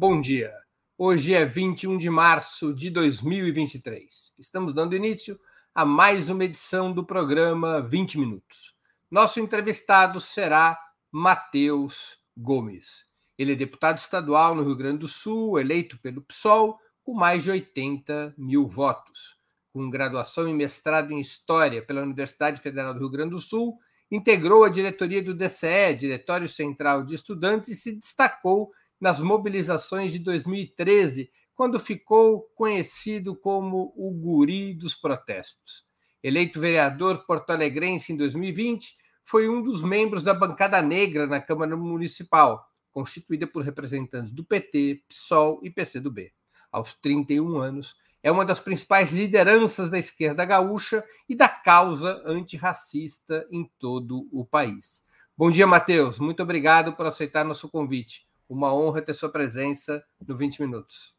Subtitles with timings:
[0.00, 0.50] Bom dia.
[0.96, 4.32] Hoje é 21 de março de 2023.
[4.38, 5.38] Estamos dando início
[5.74, 8.74] a mais uma edição do programa 20 Minutos.
[9.10, 10.80] Nosso entrevistado será
[11.12, 13.04] Matheus Gomes.
[13.36, 17.50] Ele é deputado estadual no Rio Grande do Sul, eleito pelo PSOL, com mais de
[17.50, 19.36] 80 mil votos.
[19.70, 23.78] Com graduação e mestrado em História pela Universidade Federal do Rio Grande do Sul,
[24.10, 30.18] integrou a diretoria do DCE, Diretório Central de Estudantes, e se destacou nas mobilizações de
[30.18, 35.84] 2013, quando ficou conhecido como o guri dos protestos.
[36.22, 42.66] Eleito vereador porto-alegrense em 2020, foi um dos membros da bancada negra na Câmara Municipal,
[42.92, 46.32] constituída por representantes do PT, PSOL e PCdoB.
[46.70, 53.46] Aos 31 anos, é uma das principais lideranças da esquerda gaúcha e da causa antirracista
[53.50, 55.02] em todo o país.
[55.36, 56.18] Bom dia, Matheus.
[56.18, 58.29] Muito obrigado por aceitar nosso convite.
[58.50, 61.16] Uma honra ter sua presença no 20 Minutos.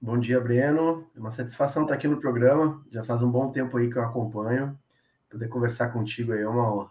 [0.00, 1.06] Bom dia, Breno.
[1.14, 2.82] É uma satisfação estar aqui no programa.
[2.90, 4.74] Já faz um bom tempo aí que eu acompanho.
[5.28, 6.90] Poder conversar contigo aí é uma honra.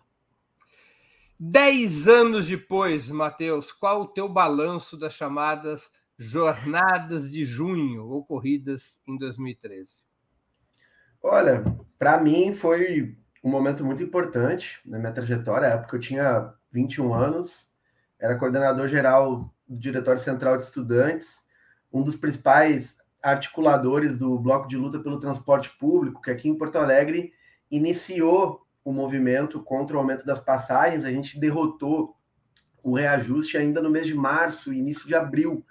[1.39, 9.17] Dez anos depois, Matheus, qual o teu balanço das chamadas jornadas de junho ocorridas em
[9.17, 9.95] 2013?
[11.23, 11.63] Olha,
[11.97, 15.69] para mim foi um momento muito importante na minha trajetória.
[15.69, 17.71] Na época eu tinha 21 anos,
[18.19, 21.39] era coordenador geral do Diretório Central de Estudantes,
[21.91, 26.77] um dos principais articuladores do Bloco de Luta pelo Transporte Público, que aqui em Porto
[26.77, 27.31] Alegre
[27.69, 31.05] iniciou o movimento contra o aumento das passagens.
[31.05, 32.17] A gente derrotou
[32.83, 35.65] o reajuste ainda no mês de março, início de abril.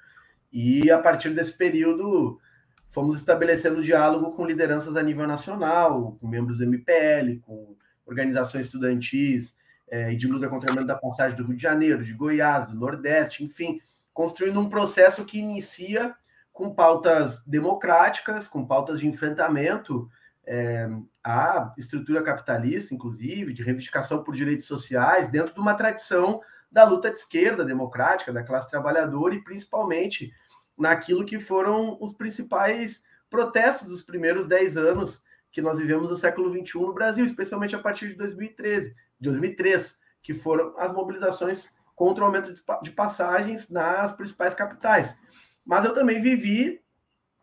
[0.51, 2.41] E a partir desse período,
[2.89, 9.55] fomos estabelecendo diálogo com lideranças a nível nacional, com membros do MPL, com organizações estudantis
[9.89, 12.77] é, de luta contra o aumento da passagem do Rio de Janeiro, de Goiás, do
[12.77, 13.81] Nordeste, enfim,
[14.21, 16.15] construindo um processo que inicia
[16.53, 20.11] com pautas democráticas, com pautas de enfrentamento
[20.47, 20.87] é,
[21.25, 27.11] à estrutura capitalista, inclusive, de reivindicação por direitos sociais, dentro de uma tradição da luta
[27.11, 30.31] de esquerda democrática, da classe trabalhadora e principalmente
[30.77, 36.51] naquilo que foram os principais protestos dos primeiros 10 anos que nós vivemos no século
[36.51, 41.71] XXI no Brasil, especialmente a partir de 2013, 2003, que foram as mobilizações
[42.01, 42.51] contra o aumento
[42.83, 45.19] de passagens nas principais capitais.
[45.63, 46.81] Mas eu também vivi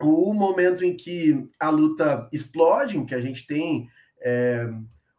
[0.02, 3.88] o momento em que a luta explode, em que a gente tem
[4.20, 4.68] é,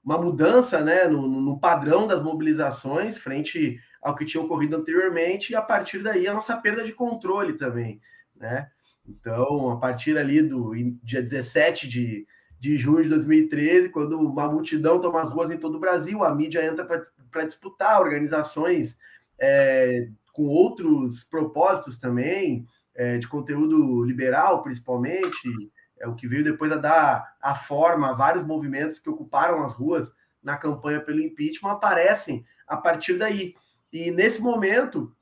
[0.03, 5.55] uma mudança né, no, no, padrão das mobilizações frente ao que tinha ocorrido anteriormente, e
[5.55, 8.00] a partir daí a nossa perda de controle também.
[8.34, 8.69] Né?
[9.06, 12.26] Então, a partir ali do dia 17 de,
[12.59, 16.34] de junho de 2013, quando uma multidão toma as ruas em todo o Brasil, a
[16.34, 18.99] mídia entra para disputar organizações
[19.38, 25.49] é, com outros propósitos também, é, de conteúdo liberal, principalmente,
[25.99, 29.72] é o que veio depois a dar a forma a vários movimentos que ocuparam as
[29.72, 30.12] ruas
[30.43, 33.54] na campanha pelo impeachment, aparecem a partir daí.
[33.93, 35.15] E nesse momento,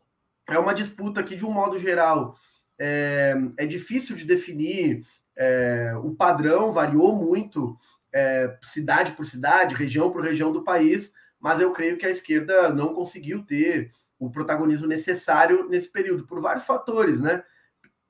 [0.49, 2.37] é uma disputa que, de um modo geral,
[2.79, 5.05] é, é difícil de definir.
[5.35, 7.77] É, o padrão variou muito,
[8.13, 12.71] é, cidade por cidade, região por região do país, mas eu creio que a esquerda
[12.71, 17.43] não conseguiu ter o protagonismo necessário nesse período, por vários fatores, né?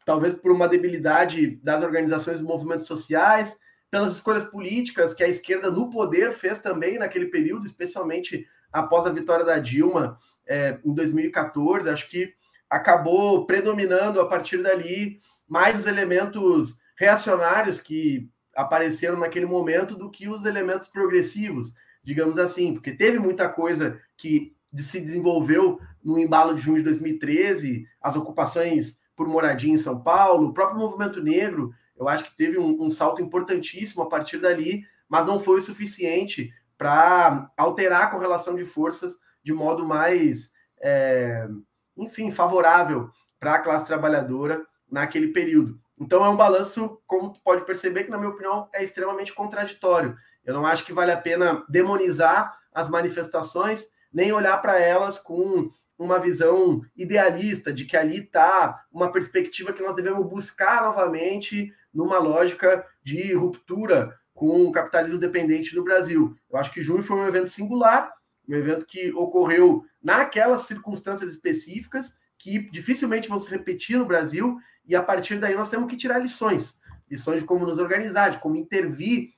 [0.04, 3.58] Talvez por uma debilidade das organizações dos movimentos sociais,
[3.90, 9.10] pelas escolhas políticas que a esquerda no poder fez também naquele período, especialmente após a
[9.10, 11.88] vitória da Dilma é, em 2014.
[11.88, 12.34] Acho que
[12.68, 20.28] acabou predominando a partir dali mais os elementos reacionários que apareceram naquele momento do que
[20.28, 26.62] os elementos progressivos, digamos assim, porque teve muita coisa que se desenvolveu no embalo de
[26.62, 32.08] junho de 2013, as ocupações por moradia em São Paulo, o próprio movimento negro, eu
[32.08, 36.52] acho que teve um, um salto importantíssimo a partir dali, mas não foi o suficiente
[36.78, 41.48] para alterar a correlação de forças de modo mais, é,
[41.96, 43.10] enfim, favorável
[43.40, 45.80] para a classe trabalhadora naquele período.
[45.98, 50.16] Então é um balanço, como tu pode perceber, que na minha opinião é extremamente contraditório.
[50.44, 55.70] Eu não acho que vale a pena demonizar as manifestações, nem olhar para elas com
[55.98, 62.18] uma visão idealista de que ali está uma perspectiva que nós devemos buscar novamente numa
[62.18, 66.36] lógica de ruptura com o capitalismo dependente no Brasil.
[66.50, 68.12] Eu acho que junho foi um evento singular,
[68.46, 74.94] um evento que ocorreu naquelas circunstâncias específicas que dificilmente vão se repetir no Brasil e
[74.94, 76.78] a partir daí nós temos que tirar lições,
[77.10, 79.30] lições de como nos organizar, de como intervir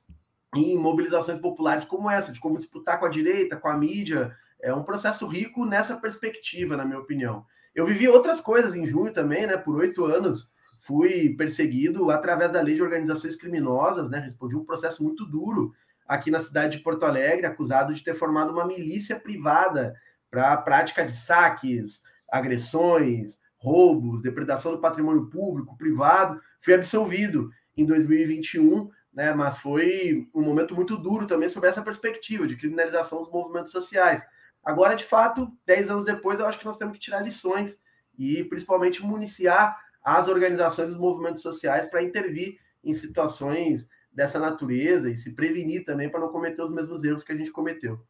[0.55, 4.73] em mobilizações populares como essa, de como disputar com a direita, com a mídia, é
[4.75, 7.45] um processo rico nessa perspectiva, na minha opinião.
[7.75, 9.57] Eu vivi outras coisas em junho também, né?
[9.57, 10.51] Por oito anos
[10.81, 14.19] fui perseguido através da lei de organizações criminosas, né?
[14.19, 15.73] Respondi um processo muito duro
[16.07, 19.95] aqui na cidade de Porto Alegre, acusado de ter formado uma milícia privada
[20.31, 26.41] para a prática de saques, agressões, roubos, depredação do patrimônio público, privado.
[26.61, 29.35] Fui absolvido em 2021, né?
[29.35, 34.25] Mas foi um momento muito duro também sobre essa perspectiva de criminalização dos movimentos sociais.
[34.65, 37.77] Agora, de fato, dez anos depois, eu acho que nós temos que tirar lições
[38.19, 45.17] e principalmente municiar as organizações dos movimentos sociais para intervir em situações dessa natureza e
[45.17, 48.05] se prevenir também para não cometer os mesmos erros que a gente cometeu.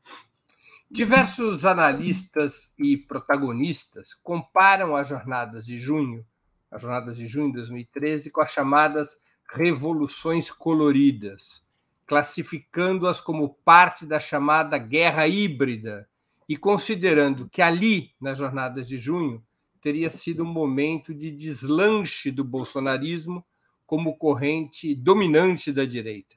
[0.90, 6.24] Diversos analistas e protagonistas comparam as jornadas de junho,
[6.70, 9.18] as jornadas de junho de 2013, com as chamadas
[9.52, 11.66] revoluções coloridas,
[12.06, 16.08] classificando-as como parte da chamada guerra híbrida
[16.48, 19.44] e considerando que ali, nas jornadas de junho,
[19.80, 23.44] teria sido um momento de deslanche do bolsonarismo
[23.86, 26.34] como corrente dominante da direita.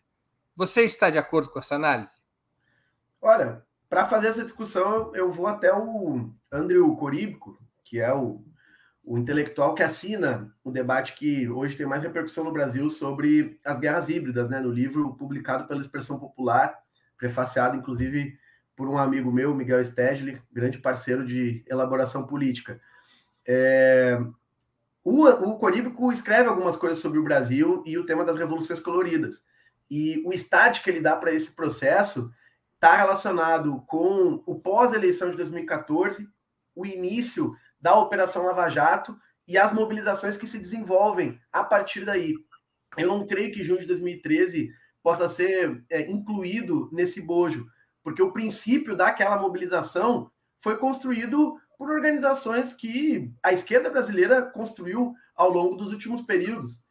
[0.55, 2.21] Você está de acordo com essa análise?
[3.21, 8.43] Olha, para fazer essa discussão, eu vou até o Andrew Coríbico, que é o,
[9.03, 13.79] o intelectual que assina o debate que hoje tem mais repercussão no Brasil sobre as
[13.79, 16.77] guerras híbridas, né, no livro publicado pela Expressão Popular,
[17.17, 18.37] prefaciado inclusive
[18.81, 22.81] por um amigo meu, Miguel Stedley, grande parceiro de elaboração política.
[23.45, 24.19] É,
[25.03, 29.45] o, o Coríbico escreve algumas coisas sobre o Brasil e o tema das revoluções coloridas.
[29.87, 32.33] E o start que ele dá para esse processo
[32.73, 36.27] está relacionado com o pós-eleição de 2014,
[36.75, 39.15] o início da Operação Lava Jato
[39.47, 42.33] e as mobilizações que se desenvolvem a partir daí.
[42.97, 44.71] Eu não creio que junho de 2013
[45.03, 47.67] possa ser é, incluído nesse bojo,
[48.03, 55.49] porque o princípio daquela mobilização foi construído por organizações que a esquerda brasileira construiu ao
[55.49, 56.81] longo dos últimos períodos.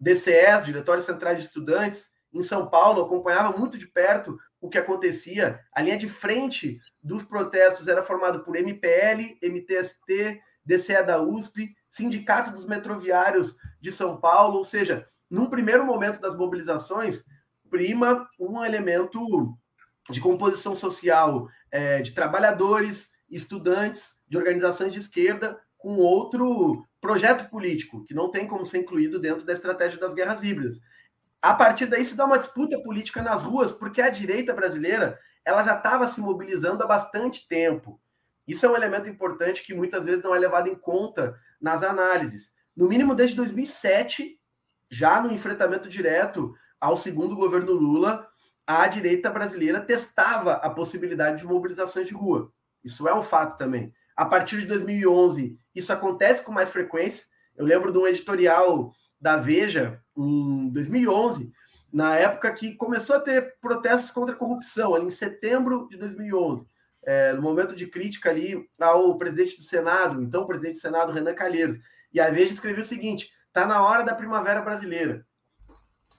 [0.00, 5.60] DCEs, Diretórios Centrais de Estudantes, em São Paulo, acompanhava muito de perto o que acontecia.
[5.72, 12.50] A linha de frente dos protestos era formada por MPL, MTST, DCE da USP, Sindicato
[12.50, 17.24] dos Metroviários de São Paulo, ou seja, num primeiro momento das mobilizações,
[17.68, 19.56] prima um elemento
[20.12, 28.04] de composição social é, de trabalhadores, estudantes, de organizações de esquerda com outro projeto político,
[28.04, 30.78] que não tem como ser incluído dentro da estratégia das guerras híbridas.
[31.40, 35.62] A partir daí se dá uma disputa política nas ruas, porque a direita brasileira ela
[35.62, 38.00] já estava se mobilizando há bastante tempo.
[38.46, 42.52] Isso é um elemento importante que muitas vezes não é levado em conta nas análises.
[42.76, 44.38] No mínimo desde 2007,
[44.88, 48.28] já no enfrentamento direto ao segundo governo Lula,
[48.66, 52.52] a direita brasileira testava a possibilidade de mobilizações de rua.
[52.84, 53.92] Isso é um fato também.
[54.16, 57.24] A partir de 2011, isso acontece com mais frequência.
[57.56, 61.52] Eu lembro de um editorial da Veja em 2011,
[61.92, 66.66] na época que começou a ter protestos contra a corrupção, ali em setembro de 2011,
[67.04, 71.34] é, no momento de crítica ali ao presidente do Senado, então presidente do Senado, Renan
[71.34, 71.78] Calheiros.
[72.12, 75.26] E a Veja escreveu o seguinte: está na hora da primavera brasileira.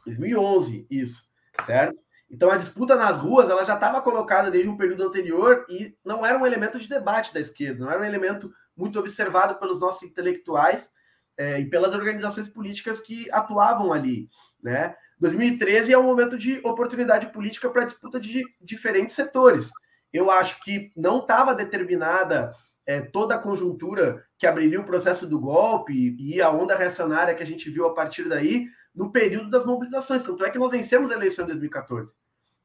[0.06, 1.24] 2011, isso,
[1.66, 1.96] certo?
[2.34, 6.26] Então a disputa nas ruas ela já estava colocada desde um período anterior e não
[6.26, 10.02] era um elemento de debate da esquerda, não era um elemento muito observado pelos nossos
[10.02, 10.90] intelectuais
[11.38, 14.28] é, e pelas organizações políticas que atuavam ali,
[14.64, 14.96] né?
[15.20, 19.70] 2013 é um momento de oportunidade política para disputa de diferentes setores.
[20.12, 22.52] Eu acho que não estava determinada
[22.84, 27.44] é, toda a conjuntura que abriria o processo do golpe e a onda reacionária que
[27.44, 30.24] a gente viu a partir daí, no período das mobilizações.
[30.24, 32.16] Tanto é que nós vencemos a eleição em 2014.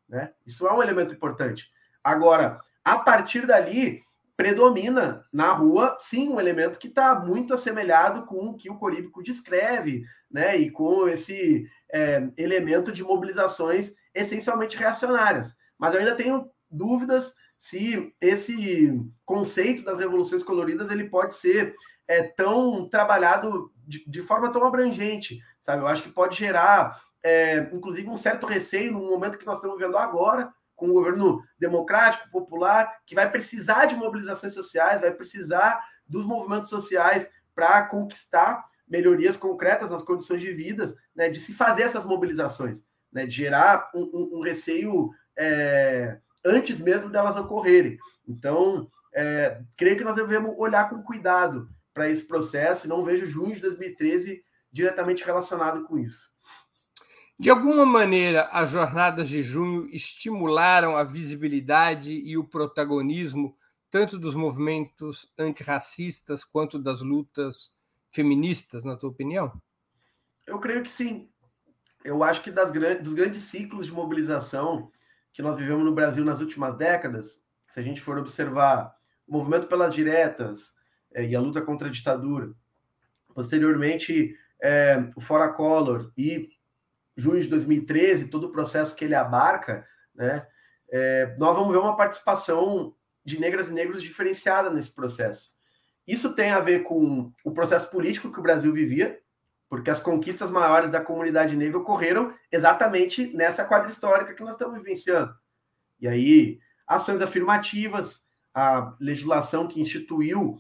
[0.09, 0.33] Né?
[0.47, 1.71] Isso é um elemento importante.
[2.03, 4.03] Agora, a partir dali,
[4.37, 9.23] predomina na rua, sim, um elemento que está muito assemelhado com o que o Coríbico
[9.23, 10.57] descreve, né?
[10.57, 15.57] E com esse é, elemento de mobilizações essencialmente reacionárias.
[15.77, 21.75] Mas eu ainda tenho dúvidas se esse conceito das revoluções coloridas ele pode ser
[22.07, 25.83] é, tão trabalhado de, de forma tão abrangente, sabe?
[25.83, 29.79] Eu acho que pode gerar, é, inclusive, um certo receio no momento que nós estamos
[29.79, 35.83] vendo agora, com um governo democrático, popular, que vai precisar de mobilizações sociais, vai precisar
[36.07, 41.83] dos movimentos sociais para conquistar melhorias concretas nas condições de vida, né, de se fazer
[41.83, 47.99] essas mobilizações, né, de gerar um, um, um receio é, antes mesmo delas ocorrerem.
[48.27, 53.55] Então, é, creio que nós devemos olhar com cuidado para esse processo não vejo junho
[53.55, 56.31] de 2013 diretamente relacionado com isso.
[57.39, 63.57] De alguma maneira, as jornadas de junho estimularam a visibilidade e o protagonismo
[63.91, 67.73] tanto dos movimentos antirracistas quanto das lutas
[68.11, 69.53] feministas, na tua opinião?
[70.47, 71.31] Eu creio que sim.
[72.05, 74.91] Eu acho que das grandes, dos grandes ciclos de mobilização
[75.33, 78.95] que nós vivemos no Brasil nas últimas décadas, se a gente for observar
[79.27, 80.75] o movimento pelas diretas
[81.13, 82.53] é, e a luta contra a ditadura,
[83.35, 86.51] posteriormente é, o Fora Collor e
[87.17, 90.47] junho de 2013, todo o processo que ele abarca, né,
[90.91, 95.51] é, nós vamos ver uma participação de negras e negros diferenciada nesse processo.
[96.07, 99.21] Isso tem a ver com o processo político que o Brasil vivia,
[99.69, 104.79] porque as conquistas maiores da comunidade negra ocorreram exatamente nessa quadra histórica que nós estamos
[104.79, 105.35] vivenciando.
[106.01, 108.25] E aí, ações afirmativas,
[108.55, 110.59] a legislação que instituiu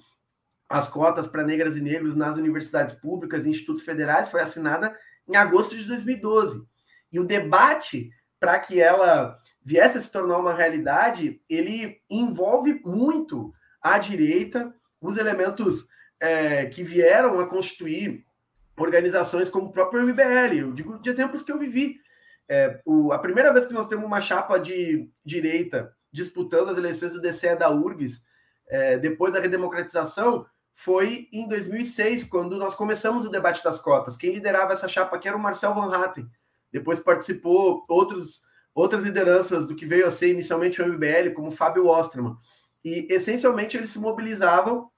[0.68, 4.96] as cotas para negras e negros nas universidades públicas e institutos federais foi assinada
[5.26, 6.62] em agosto de 2012.
[7.10, 13.52] E o debate para que ela viesse a se tornar uma realidade, ele envolve muito
[13.82, 15.86] a direita, os elementos
[16.20, 18.24] é, que vieram a constituir
[18.76, 20.54] organizações como o próprio MBL.
[20.58, 22.00] Eu digo de exemplos que eu vivi.
[22.48, 27.12] É, o, a primeira vez que nós temos uma chapa de direita disputando as eleições
[27.12, 28.22] do DCE da URGS,
[28.68, 30.46] é, depois da redemocratização,
[30.78, 34.16] foi em 2006, quando nós começamos o debate das cotas.
[34.16, 36.30] Quem liderava essa chapa aqui era o Marcel Van Hatten.
[36.72, 38.42] Depois participou outros,
[38.72, 42.36] outras lideranças do que veio a ser inicialmente o MBL, como Fábio Osterman.
[42.84, 44.88] E, essencialmente, eles se mobilizavam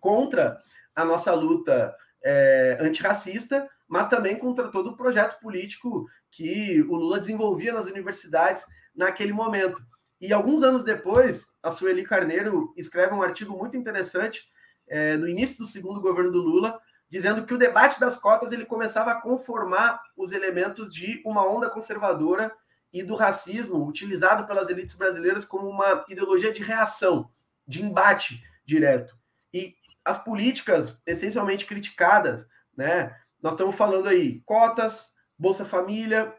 [0.00, 0.60] contra
[0.94, 7.18] a nossa luta é, antirracista, mas também contra todo o projeto político que o Lula
[7.18, 9.82] desenvolvia nas universidades naquele momento.
[10.20, 14.54] E alguns anos depois, a Sueli Carneiro escreve um artigo muito interessante
[14.88, 18.64] é, no início do segundo governo do Lula, dizendo que o debate das cotas ele
[18.64, 22.52] começava a conformar os elementos de uma onda conservadora
[22.92, 27.30] e do racismo utilizado pelas elites brasileiras como uma ideologia de reação,
[27.66, 29.16] de embate direto.
[29.52, 29.74] E
[30.04, 33.14] as políticas essencialmente criticadas, né?
[33.42, 36.34] Nós estamos falando aí cotas, Bolsa Família,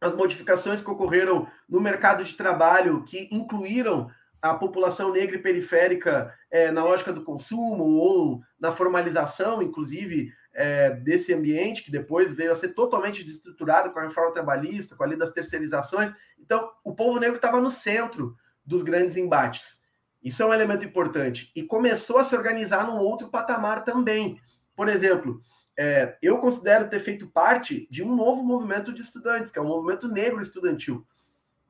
[0.00, 4.10] as modificações que ocorreram no mercado de trabalho que incluíram
[4.44, 10.90] a população negra e periférica é, na lógica do consumo ou na formalização, inclusive, é,
[10.90, 15.06] desse ambiente, que depois veio a ser totalmente desestruturado com a reforma trabalhista, com a
[15.06, 16.12] lei das terceirizações.
[16.38, 19.82] Então, o povo negro estava no centro dos grandes embates.
[20.22, 21.50] Isso é um elemento importante.
[21.56, 24.38] E começou a se organizar num outro patamar também.
[24.76, 25.40] Por exemplo,
[25.74, 29.66] é, eu considero ter feito parte de um novo movimento de estudantes, que é o
[29.66, 31.02] movimento negro estudantil.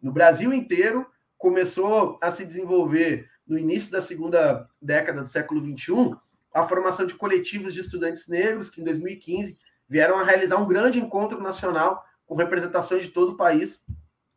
[0.02, 1.07] No Brasil inteiro,
[1.44, 6.16] começou a se desenvolver no início da segunda década do século XXI
[6.54, 9.54] a formação de coletivos de estudantes negros que em 2015
[9.86, 13.84] vieram a realizar um grande encontro nacional com representações de todo o país,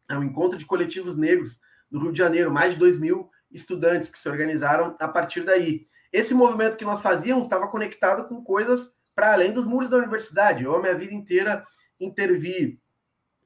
[0.10, 4.10] é um encontro de coletivos negros no Rio de Janeiro, mais de 2 mil estudantes
[4.10, 5.86] que se organizaram a partir daí.
[6.12, 10.66] Esse movimento que nós fazíamos estava conectado com coisas para além dos muros da universidade.
[10.66, 11.66] Eu, a minha vida inteira,
[12.02, 12.82] intervi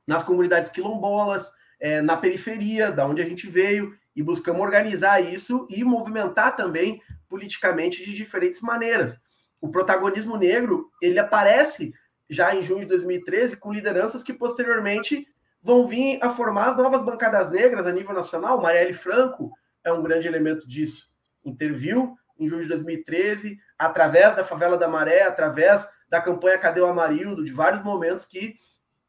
[0.07, 1.51] nas comunidades quilombolas,
[1.81, 7.01] é, na periferia, da onde a gente veio, e buscamos organizar isso e movimentar também
[7.27, 9.19] politicamente de diferentes maneiras.
[9.59, 11.93] O protagonismo negro, ele aparece
[12.29, 15.27] já em junho de 2013 com lideranças que posteriormente
[15.61, 18.61] vão vir a formar as novas bancadas negras a nível nacional.
[18.61, 19.51] Marielle Franco
[19.83, 21.09] é um grande elemento disso.
[21.43, 26.87] Interviu em junho de 2013, através da Favela da Maré, através da campanha Cadê o
[26.87, 28.55] Amarildo, de vários momentos que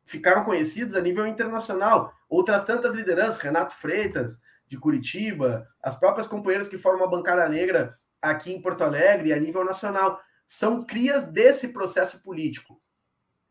[0.04, 2.12] ficaram conhecidos a nível internacional.
[2.28, 7.98] Outras tantas lideranças, Renato Freitas, de Curitiba, as próprias companheiras que formam a bancada negra
[8.20, 12.80] aqui em Porto Alegre e a nível nacional, são crias desse processo político.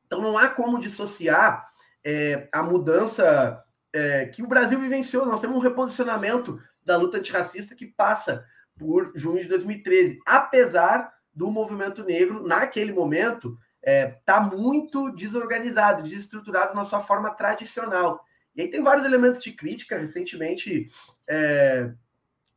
[0.06, 1.68] Então não há como dissociar
[2.04, 5.26] é, a mudança é, que o Brasil vivenciou.
[5.26, 8.46] Nós temos um reposicionamento da luta antirracista que passa
[8.78, 16.04] por junho de 2013, apesar do movimento negro, naquele momento, está é, tá muito desorganizado,
[16.04, 18.24] desestruturado na sua forma tradicional.
[18.56, 19.98] E aí tem vários elementos de crítica.
[19.98, 20.90] Recentemente,
[21.28, 21.92] é,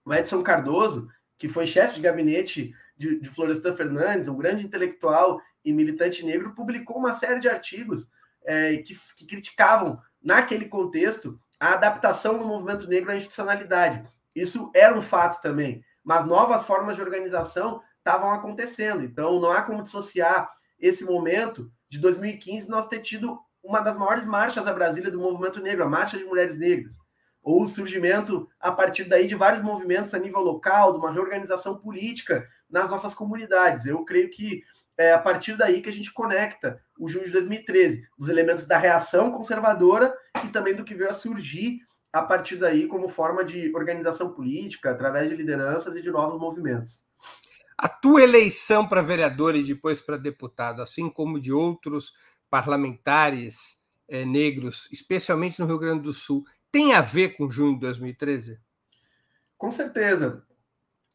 [0.04, 5.40] o Edson Cardoso, que foi chefe de gabinete de, de Florestan Fernandes, um grande intelectual
[5.64, 8.08] e militante negro, publicou uma série de artigos
[8.44, 14.06] é, que, que criticavam, naquele contexto, a adaptação do movimento negro à institucionalidade.
[14.34, 19.02] Isso era um fato também, mas novas formas de organização estavam acontecendo.
[19.02, 24.24] Então, não há como dissociar esse momento de 2015 nós ter tido uma das maiores
[24.26, 26.94] marchas a Brasília do movimento negro, a Marcha de Mulheres Negras,
[27.42, 31.78] ou o surgimento a partir daí de vários movimentos a nível local, de uma reorganização
[31.78, 33.86] política nas nossas comunidades.
[33.86, 34.62] Eu creio que
[34.96, 38.78] é a partir daí que a gente conecta o junho de 2013, os elementos da
[38.78, 40.14] reação conservadora
[40.44, 41.80] e também do que veio a surgir
[42.12, 47.04] a partir daí como forma de organização política, através de lideranças e de novos movimentos.
[47.76, 52.12] A tua eleição para vereador e depois para deputado, assim como de outros
[52.48, 57.80] parlamentares é, negros, especialmente no Rio Grande do Sul, tem a ver com junho de
[57.80, 58.58] 2013?
[59.56, 60.44] Com certeza.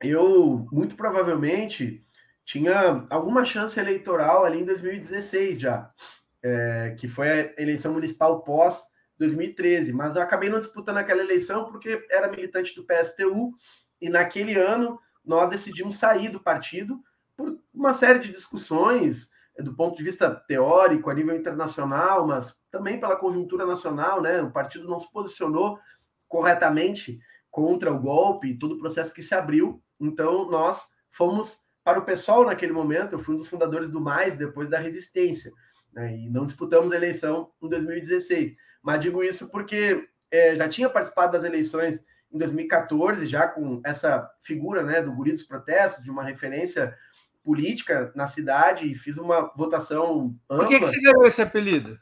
[0.01, 2.05] Eu, muito provavelmente,
[2.45, 5.91] tinha alguma chance eleitoral ali em 2016 já,
[6.41, 8.83] é, que foi a eleição municipal pós
[9.17, 13.53] 2013, mas eu acabei não disputando aquela eleição porque era militante do PSTU
[14.01, 16.99] e naquele ano nós decidimos sair do partido
[17.37, 22.59] por uma série de discussões é, do ponto de vista teórico a nível internacional, mas
[22.71, 24.41] também pela conjuntura nacional, né?
[24.41, 25.77] O partido não se posicionou
[26.27, 27.19] corretamente
[27.51, 29.79] contra o golpe e todo o processo que se abriu.
[29.99, 33.13] Então nós fomos para o PSOL naquele momento.
[33.13, 35.51] Eu fui um dos fundadores do Mais depois da Resistência,
[35.93, 36.17] né?
[36.17, 38.57] E não disputamos a eleição em 2016.
[38.81, 44.29] Mas digo isso porque é, já tinha participado das eleições em 2014, já com essa
[44.39, 46.95] figura né, do guri dos protestos, de uma referência
[47.43, 50.65] política na cidade, e fiz uma votação ampla.
[50.65, 51.99] Por que, que você ganhou esse apelido?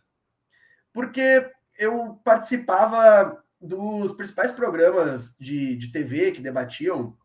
[0.91, 7.15] Porque eu participava dos principais programas de, de TV que debatiam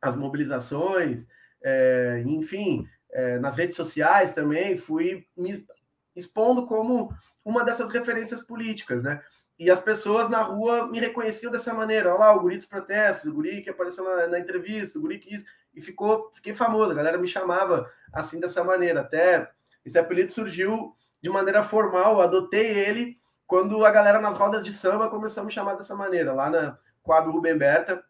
[0.00, 1.26] as mobilizações,
[1.62, 5.66] é, enfim, é, nas redes sociais também, fui me
[6.14, 7.10] expondo como
[7.44, 9.20] uma dessas referências políticas, né?
[9.58, 12.10] E as pessoas na rua me reconheciam dessa maneira.
[12.10, 15.18] Olha lá, o guri dos protestos, o guri que apareceu na, na entrevista, o guri
[15.18, 15.46] que isso.
[15.74, 19.00] E ficou, fiquei famoso, a galera me chamava assim dessa maneira.
[19.00, 19.50] Até
[19.84, 25.08] esse apelido surgiu de maneira formal, adotei ele quando a galera nas rodas de samba
[25.08, 28.04] começou a me chamar dessa maneira, lá na Coab Rubem Berta,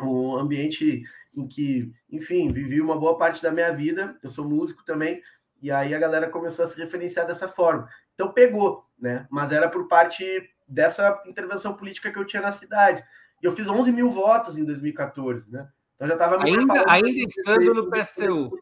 [0.00, 4.18] um ambiente em que, enfim, vivi uma boa parte da minha vida.
[4.22, 5.22] Eu sou músico também,
[5.60, 7.88] e aí a galera começou a se referenciar dessa forma.
[8.14, 9.26] Então pegou, né?
[9.30, 10.24] Mas era por parte
[10.72, 13.04] dessa intervenção política que eu tinha na cidade.
[13.42, 15.68] E eu fiz 11 mil votos em 2014, né?
[15.94, 18.58] Então já estava ainda ainda estando no PSTU.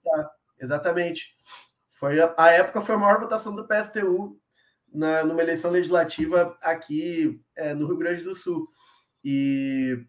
[0.58, 1.34] Exatamente.
[1.92, 4.38] Foi a, a, época foi a maior votação do PSTU
[4.92, 8.66] na, numa eleição legislativa aqui é, no Rio Grande do Sul.
[9.24, 10.04] E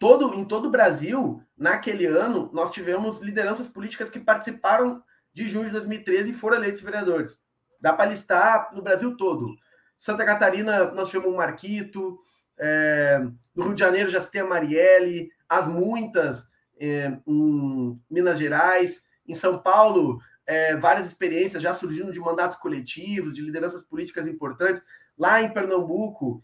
[0.00, 5.66] todo em todo o Brasil, naquele ano, nós tivemos lideranças políticas que participaram de junho
[5.66, 7.40] de 2013 e foram eleitos vereadores.
[7.80, 9.54] Dá para listar no Brasil todo.
[9.98, 12.18] Santa Catarina, nós chamamos Marquito.
[12.56, 13.20] É,
[13.54, 16.46] no Rio de Janeiro já se tem a Marielle, as muitas
[16.78, 19.06] é, em Minas Gerais.
[19.26, 24.82] Em São Paulo, é, várias experiências já surgindo de mandatos coletivos, de lideranças políticas importantes.
[25.18, 26.42] Lá em Pernambuco,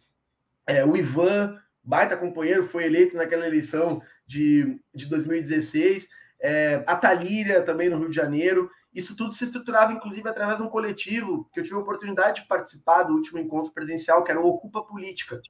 [0.66, 6.08] é, o Ivan, baita companheiro, foi eleito naquela eleição de, de 2016.
[6.40, 8.70] É, a Talíria, também no Rio de Janeiro.
[8.92, 12.48] Isso tudo se estruturava, inclusive, através de um coletivo que eu tive a oportunidade de
[12.48, 15.40] participar do último encontro presencial, que era o Ocupa Política.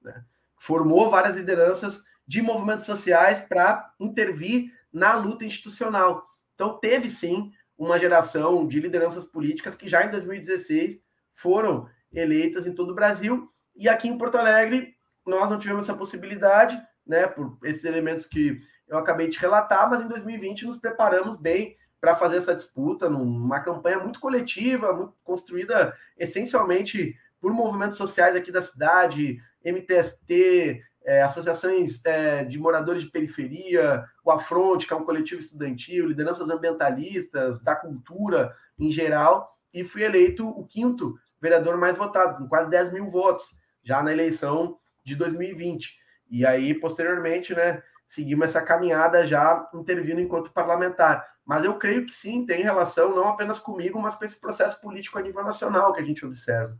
[0.00, 0.24] Né?
[0.56, 6.26] Formou várias lideranças de movimentos sociais para intervir na luta institucional.
[6.54, 11.00] Então, teve sim uma geração de lideranças políticas que já em 2016
[11.32, 13.50] foram eleitas em todo o Brasil.
[13.74, 14.94] E aqui em Porto Alegre,
[15.26, 20.02] nós não tivemos essa possibilidade, né, por esses elementos que eu acabei de relatar, mas
[20.02, 25.96] em 2020 nos preparamos bem para fazer essa disputa numa campanha muito coletiva, muito construída
[26.18, 34.04] essencialmente por movimentos sociais aqui da cidade, MTST, é, associações é, de moradores de periferia,
[34.24, 40.02] o Afronte, que é um coletivo estudantil, lideranças ambientalistas, da cultura em geral, e fui
[40.02, 43.46] eleito o quinto vereador mais votado, com quase 10 mil votos,
[43.82, 45.96] já na eleição de 2020.
[46.30, 51.24] E aí, posteriormente, né, seguimos essa caminhada já intervindo enquanto parlamentar.
[51.46, 55.16] Mas eu creio que sim, tem relação não apenas comigo, mas com esse processo político
[55.16, 56.76] a nível nacional que a gente observa.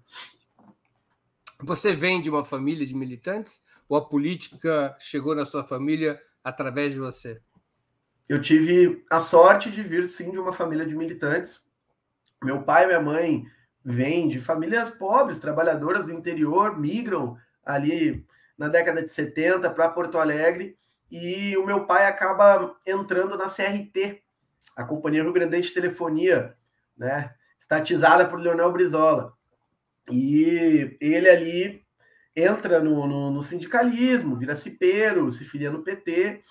[1.60, 6.92] Você vem de uma família de militantes ou a política chegou na sua família através
[6.92, 7.40] de você?
[8.28, 11.64] Eu tive a sorte de vir sim de uma família de militantes.
[12.42, 13.44] Meu pai e minha mãe
[13.84, 18.26] vêm de famílias pobres, trabalhadoras do interior, migram ali
[18.58, 20.76] na década de 70 para Porto Alegre
[21.10, 24.22] e o meu pai acaba entrando na CRT,
[24.76, 26.56] a Companhia Rio Grande de Telefonia,
[26.96, 29.32] né, estatizada por Leonel Brizola.
[30.10, 31.86] E ele ali
[32.34, 36.42] entra no, no, no sindicalismo, vira cipeiro, se filia no PT,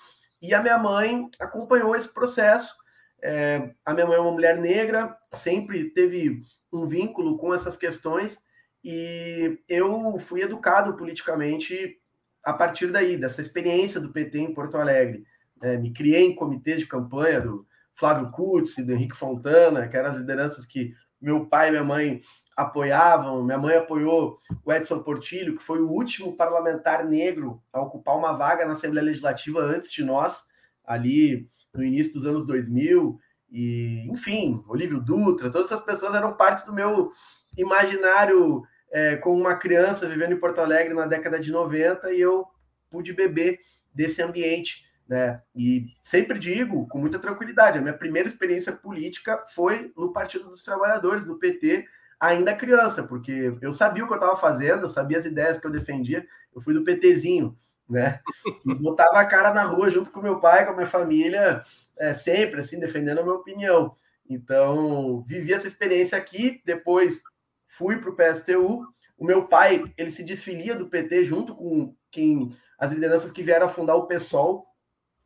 [0.41, 2.76] e a minha mãe acompanhou esse processo.
[3.22, 6.41] É, a minha mãe é uma mulher negra, sempre teve
[6.72, 8.41] um vínculo com essas questões,
[8.84, 12.00] e eu fui educado politicamente
[12.43, 15.23] a partir daí, dessa experiência do PT em Porto Alegre.
[15.62, 19.97] É, me criei em comitês de campanha do Flávio Kutz e do Henrique Fontana, que
[19.97, 22.21] eram as lideranças que meu pai e minha mãe
[22.56, 23.43] apoiavam.
[23.43, 28.34] Minha mãe apoiou o Edson Portilho, que foi o último parlamentar negro a ocupar uma
[28.34, 30.43] vaga na Assembleia Legislativa antes de nós,
[30.86, 33.19] ali no início dos anos 2000.
[33.52, 37.12] E, enfim, Olívio Dutra, todas essas pessoas eram parte do meu
[37.58, 42.45] imaginário é, como uma criança vivendo em Porto Alegre na década de 90 e eu
[42.89, 43.60] pude beber
[43.93, 44.86] desse ambiente.
[45.08, 45.41] Né?
[45.56, 50.63] E sempre digo com muita tranquilidade, a minha primeira experiência política foi no Partido dos
[50.63, 51.86] Trabalhadores, no PT,
[52.19, 55.65] ainda criança, porque eu sabia o que eu estava fazendo, eu sabia as ideias que
[55.65, 57.58] eu defendia, eu fui do PTzinho,
[57.89, 58.19] né?
[58.65, 61.63] E botava a cara na rua junto com meu pai, com a minha família,
[61.97, 63.95] é, sempre assim, defendendo a minha opinião.
[64.30, 67.23] Então, vivi essa experiência aqui, depois
[67.69, 68.86] fui para o PSTU.
[69.17, 73.67] O meu pai, ele se desfilia do PT junto com quem as lideranças que vieram
[73.67, 74.65] a fundar o PSOL,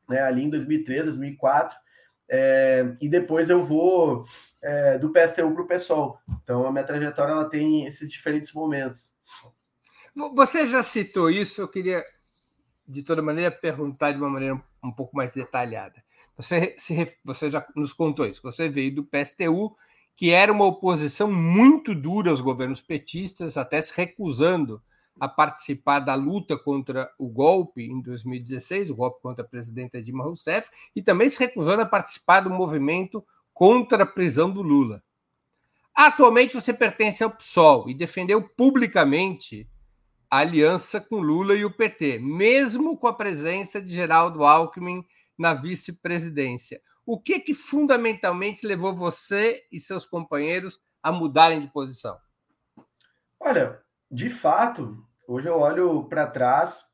[0.10, 1.78] né, ali em 2003, 2004.
[2.30, 4.26] É, e depois eu vou
[4.62, 6.20] é, do PSTU para o PSOL.
[6.44, 9.14] Então a minha trajetória ela tem esses diferentes momentos.
[10.36, 12.04] Você já citou isso, eu queria,
[12.88, 16.04] de toda maneira, perguntar de uma maneira um pouco mais detalhada.
[16.36, 19.76] Você, se, você já nos contou isso, você veio do PSTU,
[20.16, 24.82] que era uma oposição muito dura aos governos petistas, até se recusando
[25.20, 30.24] a participar da luta contra o golpe em 2016, o golpe contra a presidenta Dilma
[30.24, 33.24] Rousseff, e também se recusando a participar do movimento
[33.54, 35.02] contra a prisão do Lula.
[35.94, 39.68] Atualmente você pertence ao PSOL e defendeu publicamente
[40.30, 45.06] a aliança com Lula e o PT, mesmo com a presença de Geraldo Alckmin
[45.38, 46.82] na vice-presidência.
[47.06, 52.18] O que que fundamentalmente levou você e seus companheiros a mudarem de posição?
[53.40, 56.86] Olha, de fato, hoje eu olho para trás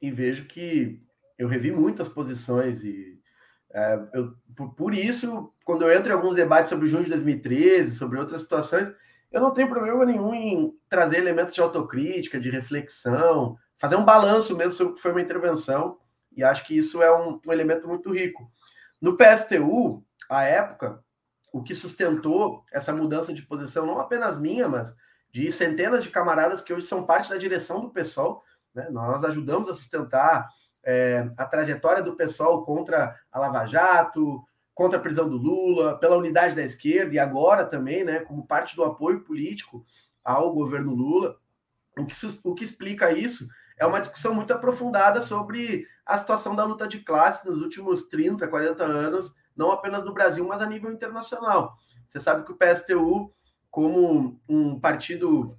[0.00, 1.02] e vejo que
[1.38, 3.20] eu revi muitas posições e
[3.74, 7.94] é, eu, por, por, isso, quando eu entro em alguns debates sobre junho de 2013,
[7.94, 8.92] sobre outras situações,
[9.30, 14.56] eu não tenho problema nenhum em trazer elementos de autocrítica, de reflexão, fazer um balanço
[14.56, 15.98] mesmo sobre o que foi uma intervenção,
[16.36, 18.50] e acho que isso é um, um elemento muito rico.
[19.02, 21.02] No PSTU, à época,
[21.52, 24.96] o que sustentou essa mudança de posição, não apenas minha, mas
[25.32, 28.88] de centenas de camaradas que hoje são parte da direção do PSOL, né?
[28.90, 30.48] nós ajudamos a sustentar
[30.84, 34.40] é, a trajetória do PSOL contra a Lava Jato,
[34.72, 38.76] contra a prisão do Lula, pela unidade da esquerda e agora também, né, como parte
[38.76, 39.84] do apoio político
[40.22, 41.36] ao governo Lula.
[41.98, 43.48] O que, o que explica isso
[43.82, 48.46] é uma discussão muito aprofundada sobre a situação da luta de classe nos últimos 30,
[48.46, 51.76] 40 anos, não apenas no Brasil, mas a nível internacional.
[52.06, 53.34] Você sabe que o PSTU,
[53.72, 55.58] como um partido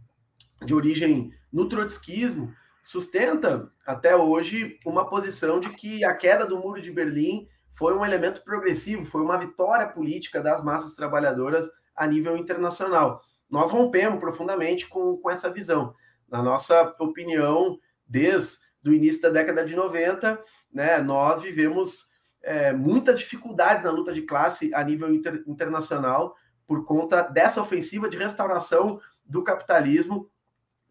[0.63, 6.81] de origem no trotskismo, sustenta até hoje uma posição de que a queda do Muro
[6.81, 12.37] de Berlim foi um elemento progressivo, foi uma vitória política das massas trabalhadoras a nível
[12.37, 13.21] internacional.
[13.49, 15.93] Nós rompemos profundamente com, com essa visão.
[16.29, 17.77] Na nossa opinião,
[18.13, 20.39] desde o início da década de 90,
[20.71, 22.05] né, nós vivemos
[22.43, 26.35] é, muitas dificuldades na luta de classe a nível inter, internacional
[26.67, 30.29] por conta dessa ofensiva de restauração do capitalismo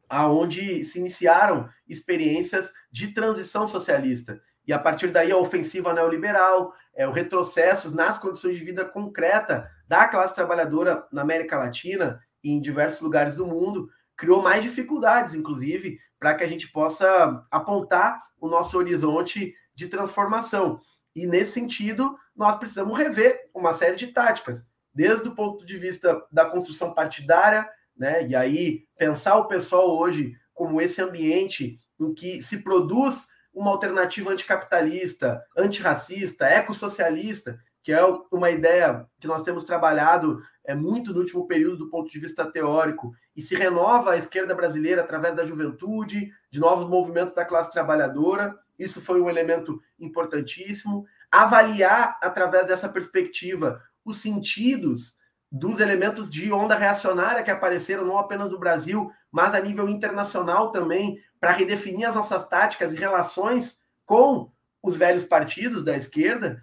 [0.08, 4.40] aonde se iniciaram experiências de transição socialista.
[4.66, 9.70] E a partir daí a ofensiva neoliberal, é, o retrocessos nas condições de vida concreta
[9.86, 13.88] da classe trabalhadora na América Latina e em diversos lugares do mundo,
[14.22, 20.80] criou mais dificuldades, inclusive, para que a gente possa apontar o nosso horizonte de transformação.
[21.12, 26.24] E nesse sentido, nós precisamos rever uma série de táticas, desde o ponto de vista
[26.30, 28.24] da construção partidária, né?
[28.24, 34.30] E aí pensar o pessoal hoje como esse ambiente em que se produz uma alternativa
[34.30, 41.46] anticapitalista, antirracista, ecossocialista, que é uma ideia que nós temos trabalhado é muito no último
[41.46, 46.30] período do ponto de vista teórico, e se renova a esquerda brasileira através da juventude,
[46.50, 48.56] de novos movimentos da classe trabalhadora.
[48.78, 51.04] Isso foi um elemento importantíssimo.
[51.30, 55.16] Avaliar através dessa perspectiva os sentidos
[55.50, 60.70] dos elementos de onda reacionária que apareceram não apenas no Brasil, mas a nível internacional
[60.70, 64.50] também, para redefinir as nossas táticas e relações com
[64.82, 66.60] os velhos partidos da esquerda,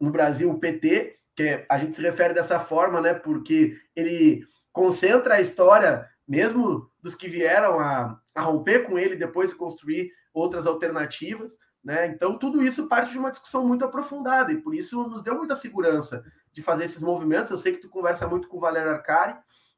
[0.00, 5.34] no Brasil o PT, que a gente se refere dessa forma, né, porque ele concentra
[5.34, 10.66] a história mesmo dos que vieram a, a romper com ele depois de construir outras
[10.66, 12.06] alternativas, né?
[12.08, 15.56] Então tudo isso parte de uma discussão muito aprofundada e por isso nos deu muita
[15.56, 17.50] segurança de fazer esses movimentos.
[17.50, 19.36] Eu sei que tu conversa muito com o Valério Arcari,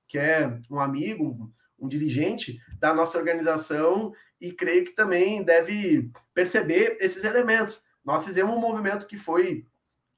[0.08, 1.52] que é um amigo, um,
[1.86, 7.84] um dirigente da nossa organização, e creio que também deve perceber esses elementos.
[8.04, 9.64] Nós fizemos um movimento que foi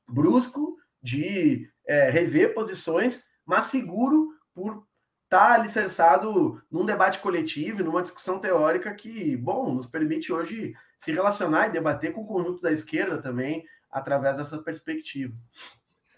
[0.08, 4.86] brusco, de é, rever posições, mas seguro por
[5.32, 11.68] está alicerçado num debate coletivo, numa discussão teórica que, bom, nos permite hoje se relacionar
[11.68, 15.34] e debater com o conjunto da esquerda também, através dessa perspectiva.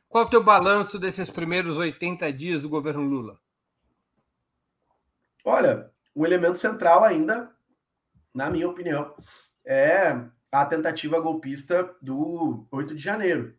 [0.08, 3.38] Qual é o teu balanço desses primeiros 80 dias do governo Lula?
[5.44, 7.52] Olha, o elemento central ainda,
[8.34, 9.14] na minha opinião,
[9.64, 10.20] é
[10.50, 13.56] a tentativa golpista do 8 de janeiro,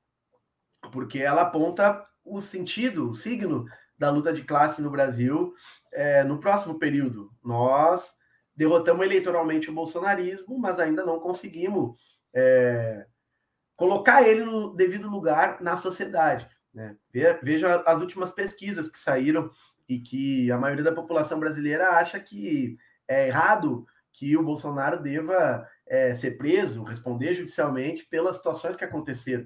[0.95, 3.65] porque ela aponta o sentido, o signo
[3.97, 5.53] da luta de classe no Brasil
[5.91, 7.29] é, no próximo período.
[7.43, 8.13] Nós
[8.55, 11.99] derrotamos eleitoralmente o bolsonarismo, mas ainda não conseguimos
[12.33, 13.05] é,
[13.75, 16.47] colocar ele no devido lugar na sociedade.
[16.73, 16.95] Né?
[17.43, 19.51] Veja as últimas pesquisas que saíram
[19.87, 25.67] e que a maioria da população brasileira acha que é errado que o Bolsonaro deva
[25.85, 29.45] é, ser preso, responder judicialmente pelas situações que aconteceram.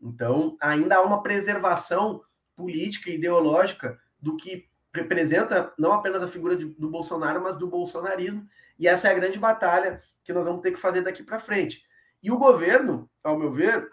[0.00, 2.22] Então, ainda há uma preservação
[2.54, 7.66] política e ideológica do que representa não apenas a figura de, do Bolsonaro, mas do
[7.66, 8.46] bolsonarismo.
[8.78, 11.84] E essa é a grande batalha que nós vamos ter que fazer daqui para frente.
[12.22, 13.90] E o governo, ao meu ver,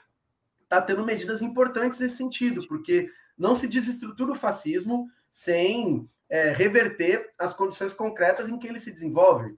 [0.63, 7.29] está tendo medidas importantes nesse sentido, porque não se desestrutura o fascismo sem é, reverter
[7.37, 9.55] as condições concretas em que ele se desenvolve.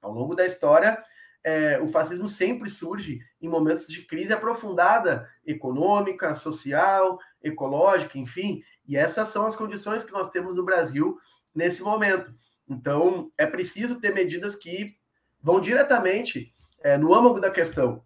[0.00, 1.02] Ao longo da história,
[1.44, 8.96] é, o fascismo sempre surge em momentos de crise aprofundada, econômica, social, ecológica, enfim, e
[8.96, 11.18] essas são as condições que nós temos no Brasil
[11.54, 12.34] nesse momento.
[12.66, 14.96] Então, é preciso ter medidas que
[15.40, 16.50] vão diretamente
[16.82, 18.02] é, no âmago da questão.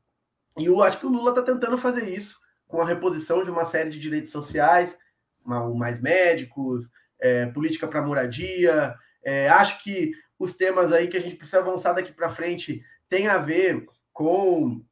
[0.59, 3.65] E eu acho que o Lula está tentando fazer isso com a reposição de uma
[3.65, 4.99] série de direitos sociais,
[5.45, 8.95] mais médicos, é, política para moradia.
[9.23, 13.29] É, acho que os temas aí que a gente precisa avançar daqui para frente tem
[13.29, 14.83] a ver com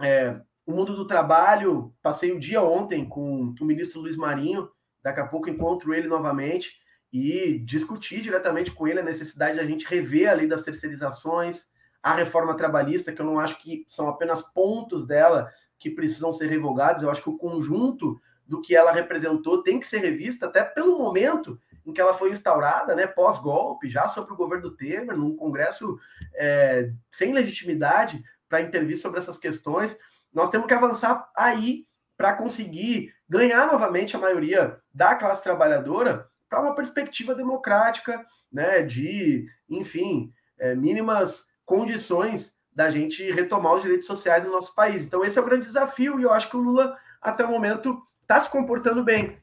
[0.00, 1.94] é, o mundo do trabalho.
[2.02, 4.68] Passei o dia ontem com o ministro Luiz Marinho,
[5.02, 6.78] daqui a pouco encontro ele novamente
[7.12, 11.68] e discutir diretamente com ele a necessidade de a gente rever a lei das terceirizações,
[12.02, 16.48] a reforma trabalhista, que eu não acho que são apenas pontos dela que precisam ser
[16.48, 20.62] revogados, eu acho que o conjunto do que ela representou tem que ser revista, até
[20.62, 25.36] pelo momento em que ela foi instaurada, né, pós-golpe, já sobre o governo Temer, num
[25.36, 25.98] Congresso
[26.34, 29.96] é, sem legitimidade para intervir sobre essas questões.
[30.34, 36.60] Nós temos que avançar aí para conseguir ganhar novamente a maioria da classe trabalhadora para
[36.60, 44.44] uma perspectiva democrática, né, de, enfim, é, mínimas condições da gente retomar os direitos sociais
[44.44, 45.04] no nosso país.
[45.04, 48.02] Então, esse é o grande desafio, e eu acho que o Lula, até o momento,
[48.22, 49.38] está se comportando bem.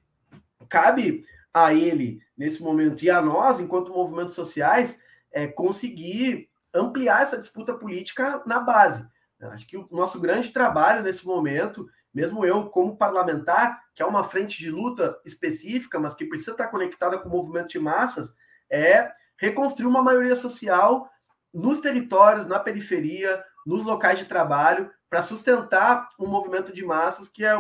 [0.69, 4.99] Cabe a ele, nesse momento, e a nós, enquanto movimentos sociais,
[5.31, 9.05] é, conseguir ampliar essa disputa política na base.
[9.39, 14.23] Acho que o nosso grande trabalho nesse momento, mesmo eu como parlamentar, que é uma
[14.23, 18.33] frente de luta específica, mas que precisa estar conectada com o movimento de massas,
[18.71, 21.09] é reconstruir uma maioria social
[21.53, 27.45] nos territórios, na periferia, nos locais de trabalho, para sustentar um movimento de massas que
[27.45, 27.51] é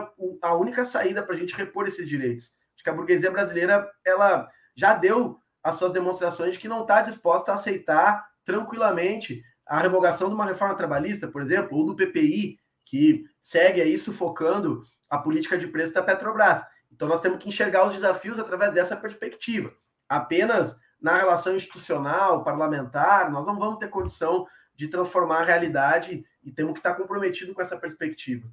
[0.41, 2.51] a única saída para a gente repor esses direitos.
[2.83, 7.01] Acho que a burguesia brasileira ela já deu as suas demonstrações de que não está
[7.01, 12.59] disposta a aceitar tranquilamente a revogação de uma reforma trabalhista, por exemplo, ou do PPI,
[12.83, 16.61] que segue aí sufocando a política de preço da Petrobras.
[16.91, 19.71] Então nós temos que enxergar os desafios através dessa perspectiva.
[20.09, 26.51] Apenas na relação institucional, parlamentar, nós não vamos ter condição de transformar a realidade e
[26.51, 28.45] temos que estar comprometido com essa perspectiva.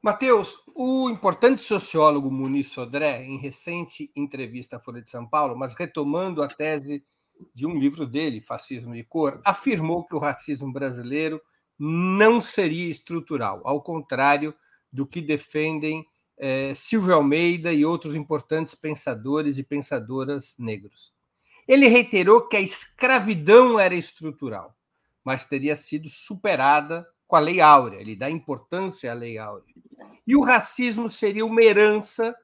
[0.00, 5.74] Mateus, o importante sociólogo Muniz Sodré, em recente entrevista à Folha de São Paulo, mas
[5.74, 7.04] retomando a tese
[7.52, 11.42] de um livro dele, Fascismo de Cor, afirmou que o racismo brasileiro
[11.76, 14.54] não seria estrutural, ao contrário
[14.92, 16.06] do que defendem
[16.36, 21.12] eh, Silvio Almeida e outros importantes pensadores e pensadoras negros.
[21.66, 24.76] Ele reiterou que a escravidão era estrutural,
[25.24, 28.00] mas teria sido superada com a Lei Áurea.
[28.00, 29.72] Ele dá importância à Lei Áurea.
[30.26, 32.34] E o racismo seria uma herança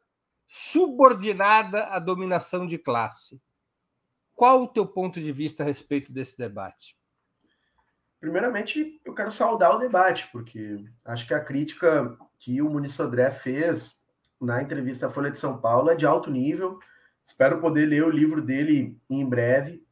[0.47, 3.41] subordinada à dominação de classe.
[4.35, 6.97] Qual o teu ponto de vista a respeito desse debate?
[8.21, 13.31] Primeiramente, eu quero saudar o debate, porque acho que a crítica que o Muniz Sodré
[13.31, 13.99] fez
[14.41, 16.79] na entrevista à Folha de São Paulo é de alto nível
[17.25, 19.83] Espero poder ler o livro dele em breve.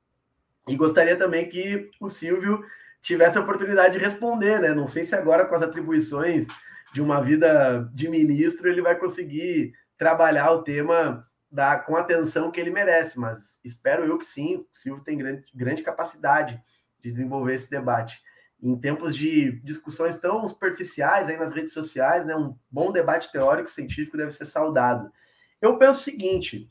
[0.68, 2.62] E gostaria também que o Silvio
[3.02, 4.72] tivesse a oportunidade de responder, né?
[4.72, 6.46] Não sei se agora, com as atribuições
[6.94, 12.50] de uma vida de ministro, ele vai conseguir trabalhar o tema da, com a atenção
[12.50, 14.56] que ele merece, mas espero eu que sim.
[14.56, 16.62] O Silvio tem grande, grande capacidade
[17.00, 18.22] de desenvolver esse debate.
[18.62, 23.68] Em tempos de discussões tão superficiais aí nas redes sociais, né, um bom debate teórico
[23.68, 25.12] científico deve ser saudado.
[25.60, 26.68] Eu penso o seguinte: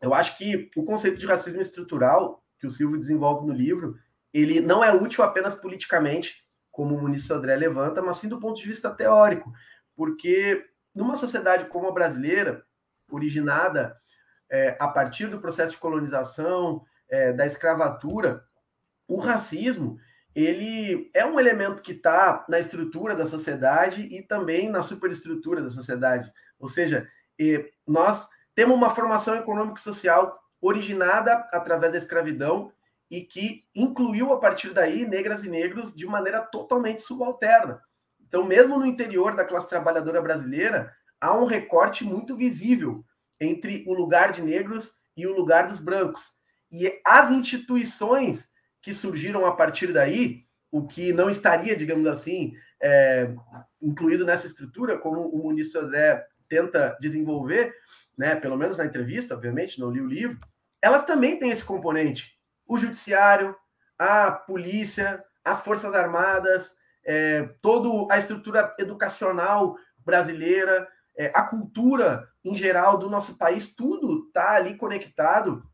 [0.00, 3.96] eu acho que o conceito de racismo estrutural que o Silvio desenvolve no livro,
[4.32, 8.60] ele não é útil apenas politicamente, como o Muniz Sodré levanta, mas sim do ponto
[8.60, 9.52] de vista teórico,
[9.94, 10.64] porque
[10.94, 12.64] numa sociedade como a brasileira,
[13.10, 13.96] originada
[14.48, 18.44] é, a partir do processo de colonização, é, da escravatura,
[19.06, 19.98] o racismo
[20.34, 25.70] ele é um elemento que está na estrutura da sociedade e também na superestrutura da
[25.70, 26.32] sociedade.
[26.58, 27.08] Ou seja,
[27.86, 32.72] nós temos uma formação econômica e social originada através da escravidão
[33.10, 37.82] e que incluiu a partir daí negras e negros de maneira totalmente subalterna.
[38.20, 43.04] Então, mesmo no interior da classe trabalhadora brasileira, há um recorte muito visível
[43.40, 46.32] entre o lugar de negros e o lugar dos brancos.
[46.70, 48.48] E as instituições
[48.80, 53.34] que surgiram a partir daí, o que não estaria, digamos assim, é,
[53.82, 57.74] incluído nessa estrutura, como o ministro André tenta desenvolver,
[58.16, 60.38] né, pelo menos na entrevista, obviamente, não li o livro,
[60.80, 62.39] elas também têm esse componente.
[62.70, 63.56] O judiciário,
[63.98, 70.86] a polícia, as forças armadas, é, toda a estrutura educacional brasileira,
[71.18, 75.68] é, a cultura em geral do nosso país, tudo está ali conectado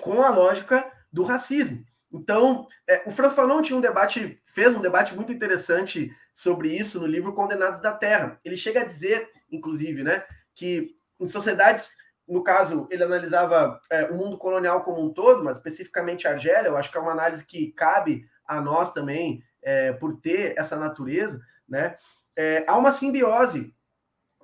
[0.00, 1.84] com a lógica do racismo.
[2.10, 6.98] Então, é, o Franz Fanon tinha um debate, fez um debate muito interessante sobre isso
[6.98, 8.40] no livro Condenados da Terra.
[8.42, 10.24] Ele chega a dizer, inclusive, né,
[10.54, 11.99] que em sociedades,
[12.30, 16.68] no caso, ele analisava é, o mundo colonial como um todo, mas especificamente a Argélia,
[16.68, 20.76] eu acho que é uma análise que cabe a nós também, é, por ter essa
[20.76, 21.96] natureza, né?
[22.36, 23.74] É, há uma simbiose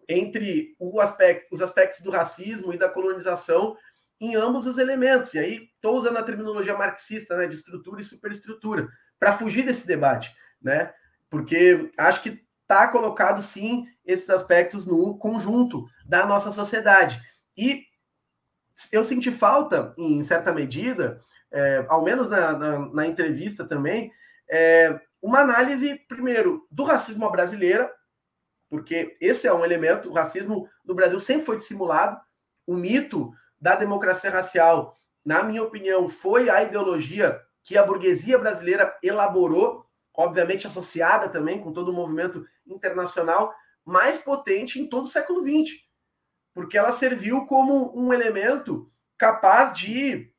[0.08, 3.76] entre aspecto, os aspectos do racismo e da colonização
[4.20, 5.34] em ambos os elementos.
[5.34, 9.86] E aí estou usando a terminologia marxista, né, de estrutura e superestrutura, para fugir desse
[9.86, 10.92] debate, né?
[11.30, 17.20] Porque acho que está colocado sim esses aspectos no conjunto da nossa sociedade.
[17.56, 17.84] E
[18.92, 24.12] eu senti falta, em certa medida, é, ao menos na, na, na entrevista também,
[24.48, 27.90] é, uma análise, primeiro, do racismo brasileira,
[28.68, 32.20] porque esse é um elemento, o racismo no Brasil sempre foi dissimulado,
[32.66, 38.96] o mito da democracia racial, na minha opinião, foi a ideologia que a burguesia brasileira
[39.02, 43.52] elaborou, obviamente associada também com todo o movimento internacional,
[43.84, 45.85] mais potente em todo o século XX,
[46.56, 50.32] porque ela serviu como um elemento capaz de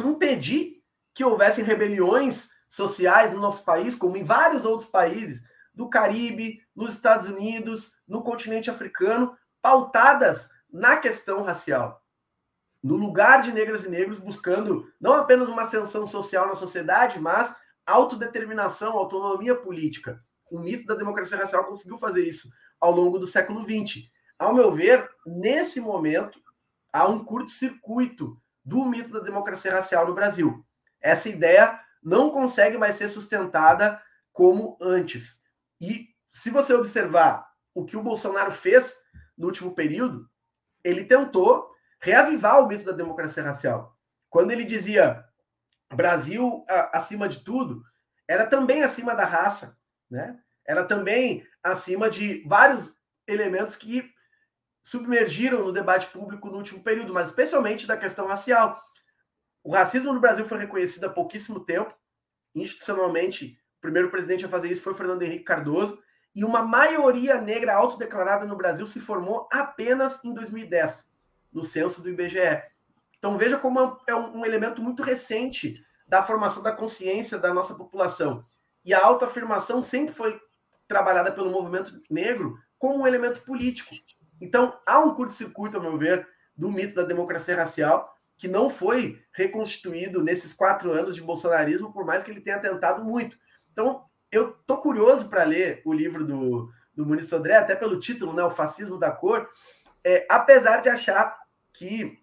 [0.00, 5.44] impedir que houvessem rebeliões sociais no nosso país, como em vários outros países
[5.74, 12.02] do Caribe, nos Estados Unidos, no continente africano, pautadas na questão racial
[12.82, 17.54] no lugar de negras e negros, buscando não apenas uma ascensão social na sociedade, mas
[17.84, 20.24] autodeterminação, autonomia política.
[20.50, 22.48] O mito da democracia racial conseguiu fazer isso
[22.80, 24.08] ao longo do século XX.
[24.40, 26.42] Ao meu ver, nesse momento,
[26.90, 30.64] há um curto-circuito do mito da democracia racial no Brasil.
[30.98, 35.42] Essa ideia não consegue mais ser sustentada como antes.
[35.78, 38.96] E se você observar o que o Bolsonaro fez
[39.36, 40.26] no último período,
[40.82, 43.94] ele tentou reavivar o mito da democracia racial.
[44.30, 45.22] Quando ele dizia
[45.92, 47.84] Brasil acima de tudo,
[48.26, 49.78] era também acima da raça,
[50.10, 50.40] né?
[50.64, 52.94] Era também acima de vários
[53.26, 54.10] elementos que
[54.82, 58.82] submergiram no debate público no último período, mas especialmente da questão racial.
[59.62, 61.94] O racismo no Brasil foi reconhecido há pouquíssimo tempo,
[62.54, 63.58] institucionalmente.
[63.78, 66.02] O primeiro presidente a fazer isso foi Fernando Henrique Cardoso,
[66.34, 71.10] e uma maioria negra autodeclarada no Brasil se formou apenas em 2010
[71.52, 72.62] no censo do IBGE.
[73.18, 78.44] Então veja como é um elemento muito recente da formação da consciência da nossa população.
[78.84, 80.40] E a autoafirmação sempre foi
[80.88, 83.94] trabalhada pelo movimento negro como um elemento político.
[84.40, 86.26] Então há um curto-circuito, a meu ver,
[86.56, 92.06] do mito da democracia racial que não foi reconstituído nesses quatro anos de bolsonarismo, por
[92.06, 93.36] mais que ele tenha tentado muito.
[93.70, 98.32] Então, eu tô curioso para ler o livro do, do Muniz Sodré, até pelo título,
[98.32, 99.46] né, O Fascismo da Cor,
[100.02, 101.38] é, apesar de achar
[101.70, 102.18] que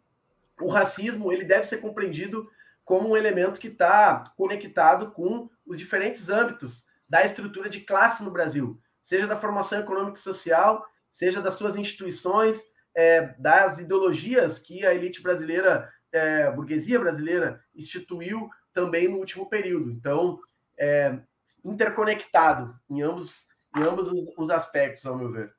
[0.60, 2.50] o racismo ele deve ser compreendido
[2.84, 8.32] como um elemento que está conectado com os diferentes âmbitos da estrutura de classe no
[8.32, 10.84] Brasil, seja da formação econômica e social,
[11.18, 12.62] seja das suas instituições,
[12.96, 19.50] é, das ideologias que a elite brasileira, é, a burguesia brasileira, instituiu também no último
[19.50, 19.90] período.
[19.90, 20.40] Então,
[20.78, 21.20] é,
[21.66, 23.46] interconectado em ambos,
[23.76, 25.52] em ambos os, os aspectos, ao meu ver.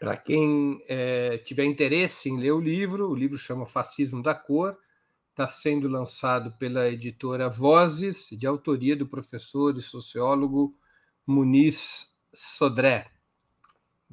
[0.00, 4.76] Para quem é, tiver interesse em ler o livro, o livro chama Fascismo da Cor,
[5.30, 10.76] está sendo lançado pela editora Vozes, de autoria do professor e sociólogo
[11.24, 13.11] Muniz Sodré.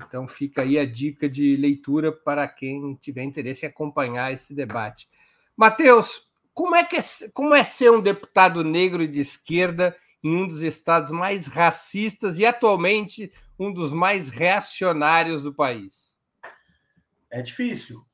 [0.06, 5.10] Então fica aí a dica de leitura para quem tiver interesse em acompanhar esse debate.
[5.56, 7.02] Matheus, como é, que é,
[7.34, 12.46] como é ser um deputado negro de esquerda em um dos estados mais racistas e
[12.46, 16.18] atualmente um dos mais reacionários do país?
[17.30, 18.06] É difícil,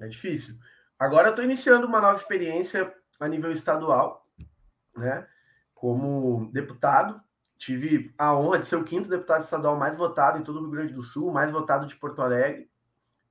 [0.00, 0.56] é difícil.
[0.98, 4.26] Agora estou iniciando uma nova experiência a nível estadual,
[4.96, 5.26] né?
[5.74, 7.20] Como deputado,
[7.58, 10.70] tive a honra de ser o quinto deputado estadual mais votado em todo o Rio
[10.70, 12.70] Grande do Sul, mais votado de Porto Alegre.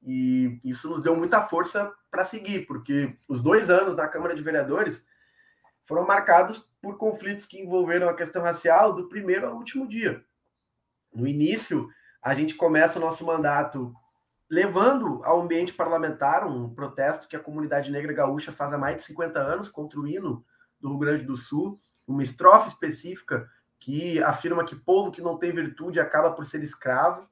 [0.01, 4.43] E isso nos deu muita força para seguir, porque os dois anos da Câmara de
[4.43, 5.05] Vereadores
[5.85, 10.23] foram marcados por conflitos que envolveram a questão racial do primeiro ao último dia.
[11.13, 11.89] No início,
[12.21, 13.93] a gente começa o nosso mandato
[14.49, 19.03] levando ao ambiente parlamentar um protesto que a comunidade negra gaúcha faz há mais de
[19.03, 20.45] 50 anos contra o hino
[20.79, 23.49] do Rio Grande do Sul, uma estrofe específica
[23.83, 27.29] que afirma que povo que não tem virtude acaba por ser escravo.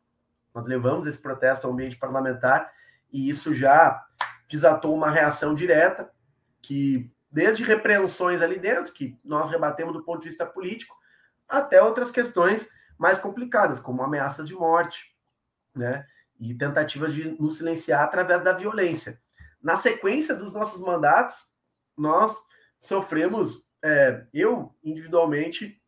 [0.54, 2.70] Nós levamos esse protesto ao ambiente parlamentar
[3.10, 4.06] e isso já
[4.49, 6.12] desatou uma reação direta
[6.62, 10.93] que desde repreensões ali dentro que nós rebatemos do ponto de vista político
[11.47, 15.16] até outras questões mais complicadas, como ameaças de morte,
[15.74, 16.06] né?
[16.38, 19.22] e tentativas de nos silenciar através da violência.
[19.62, 21.45] Na sequência dos nossos mandatos,
[21.97, 22.36] nós
[22.78, 25.80] sofremos, é, eu individualmente,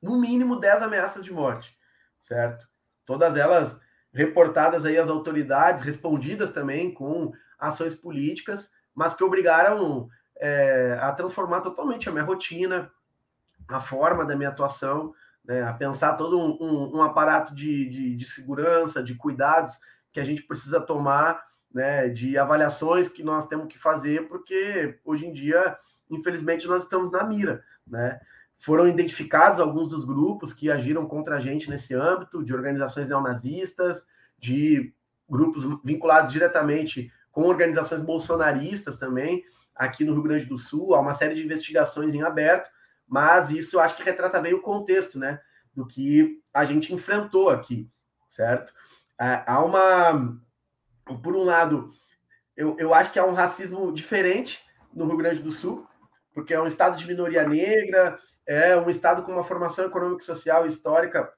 [0.00, 1.76] no mínimo 10 ameaças de morte,
[2.20, 2.66] certo?
[3.04, 3.80] Todas elas
[4.12, 11.60] reportadas aí às autoridades, respondidas também com ações políticas, mas que obrigaram é, a transformar
[11.60, 12.90] totalmente a minha rotina,
[13.68, 15.12] a forma da minha atuação,
[15.44, 19.78] né, a pensar todo um, um, um aparato de, de, de, segurança, de cuidados
[20.12, 21.42] que a gente precisa tomar,
[21.72, 25.76] né, de avaliações que nós temos que fazer, porque hoje em dia,
[26.10, 27.62] infelizmente, nós estamos na mira.
[27.86, 28.18] Né?
[28.58, 34.06] Foram identificados alguns dos grupos que agiram contra a gente nesse âmbito, de organizações neonazistas,
[34.36, 34.92] de
[35.28, 39.44] grupos vinculados diretamente com organizações bolsonaristas também,
[39.74, 42.68] aqui no Rio Grande do Sul, há uma série de investigações em aberto,
[43.06, 45.40] mas isso acho que retrata bem o contexto, né,
[45.72, 47.88] do que a gente enfrentou aqui,
[48.28, 48.72] certo?
[49.20, 50.36] É, há uma,
[51.22, 51.92] por um lado,
[52.56, 54.60] eu, eu acho que há um racismo diferente
[54.92, 55.86] no Rio Grande do Sul,
[56.34, 58.18] porque é um estado de minoria negra,
[58.48, 61.30] é um estado com uma formação econômica, social e histórica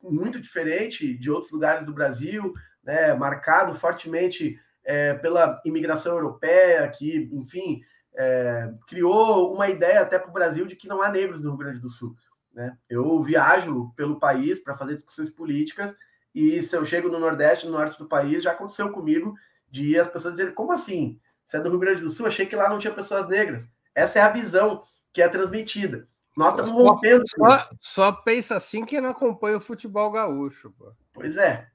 [0.00, 7.28] muito diferente de outros lugares do Brasil, né, marcado fortemente é, pela imigração europeia, que,
[7.32, 7.80] enfim,
[8.14, 11.58] é, criou uma ideia até para o Brasil de que não há negros no Rio
[11.58, 12.14] Grande do Sul.
[12.52, 12.76] Né?
[12.88, 15.92] Eu viajo pelo país para fazer discussões políticas
[16.32, 19.34] e se eu chego no Nordeste, no Norte do país, já aconteceu comigo
[19.68, 21.18] de as pessoas dizerem, como assim?
[21.44, 22.26] Você é do Rio Grande do Sul?
[22.26, 23.68] Achei que lá não tinha pessoas negras.
[23.94, 24.82] Essa é a visão
[25.12, 26.08] que é transmitida.
[26.36, 27.24] Nós estamos rompendo.
[27.28, 30.72] Só, só, pensa assim quem não acompanha o futebol gaúcho.
[30.72, 30.92] Pô.
[31.12, 31.68] Pois é,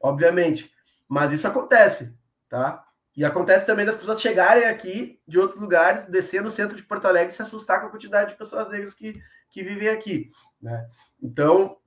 [0.00, 0.72] obviamente.
[1.08, 2.16] Mas isso acontece,
[2.48, 2.84] tá?
[3.16, 7.06] E acontece também das pessoas chegarem aqui de outros lugares, descer no centro de Porto
[7.06, 9.18] Alegre e se assustar com a quantidade de pessoas negras que,
[9.50, 10.30] que vivem aqui.
[10.60, 10.86] Né?
[11.22, 11.78] Então,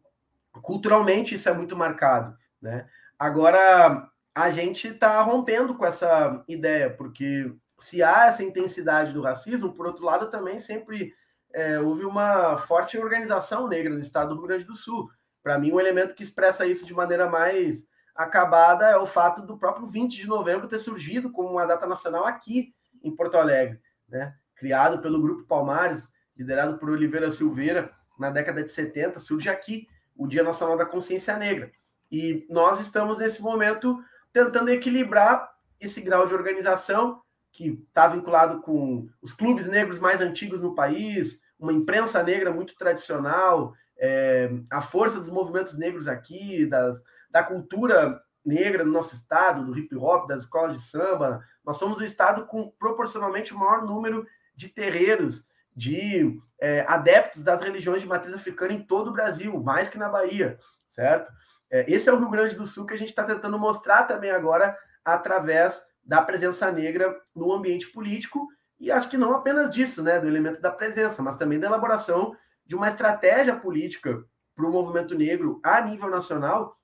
[0.62, 2.36] culturalmente, isso é muito marcado.
[2.60, 2.88] Né?
[3.18, 9.74] Agora, a gente está rompendo com essa ideia, porque se há essa intensidade do racismo,
[9.74, 11.14] por outro lado, também sempre
[11.54, 15.10] é, houve uma forte organização negra no estado do Rio Grande do Sul.
[15.41, 19.58] Para mim, um elemento que expressa isso de maneira mais acabada é o fato do
[19.58, 24.36] próprio 20 de novembro ter surgido como uma data nacional aqui em Porto Alegre, né?
[24.56, 29.88] Criado pelo Grupo Palmares, liderado por Oliveira Silveira, na década de 70, surge aqui
[30.18, 31.72] o Dia Nacional da Consciência Negra.
[32.12, 37.22] E nós estamos nesse momento tentando equilibrar esse grau de organização
[37.52, 42.76] que está vinculado com os clubes negros mais antigos no país, uma imprensa negra muito
[42.76, 49.66] tradicional, é, a força dos movimentos negros aqui, das, da cultura negra no nosso estado,
[49.66, 51.43] do hip hop, das escolas de samba.
[51.66, 54.26] Nós somos o estado com proporcionalmente o maior número
[54.56, 55.45] de terreiros,
[55.76, 60.10] de é, adeptos das religiões de matriz africana em todo o Brasil, mais que na
[60.10, 60.58] Bahia,
[60.89, 61.32] certo?
[61.70, 64.32] É, esse é o Rio Grande do Sul que a gente está tentando mostrar também
[64.32, 68.47] agora através da presença negra no ambiente político
[68.80, 72.36] e acho que não apenas disso, né, do elemento da presença, mas também da elaboração
[72.66, 74.24] de uma estratégia política
[74.56, 76.78] para o movimento negro a nível nacional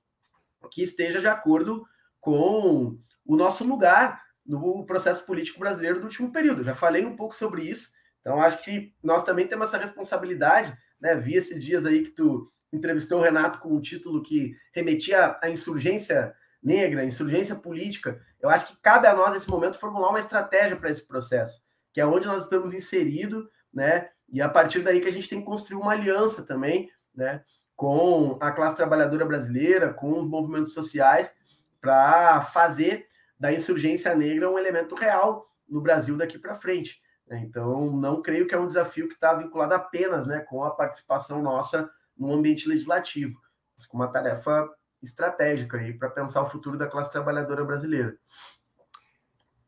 [0.70, 1.86] que esteja de acordo
[2.20, 6.62] com o nosso lugar no processo político brasileiro do último período.
[6.62, 7.90] já falei um pouco sobre isso,
[8.20, 11.14] então acho que nós também temos essa responsabilidade, né?
[11.14, 15.48] Vi esses dias aí que tu entrevistou o Renato com um título que remetia à
[15.48, 18.20] insurgência negra, insurgência política.
[18.40, 21.60] Eu acho que cabe a nós, nesse momento, formular uma estratégia para esse processo,
[21.92, 24.08] que é onde nós estamos inseridos, né?
[24.28, 27.42] E a partir daí que a gente tem que construir uma aliança também, né?
[27.76, 31.32] com a classe trabalhadora brasileira, com os movimentos sociais,
[31.80, 33.06] para fazer
[33.38, 37.00] da insurgência negra um elemento real no Brasil daqui para frente.
[37.28, 37.44] Né?
[37.46, 41.42] Então, não creio que é um desafio que está vinculado apenas né, com a participação
[41.42, 43.38] nossa no ambiente legislativo,
[43.76, 44.66] mas com uma tarefa
[45.08, 48.16] estratégica aí para pensar o futuro da classe trabalhadora brasileira.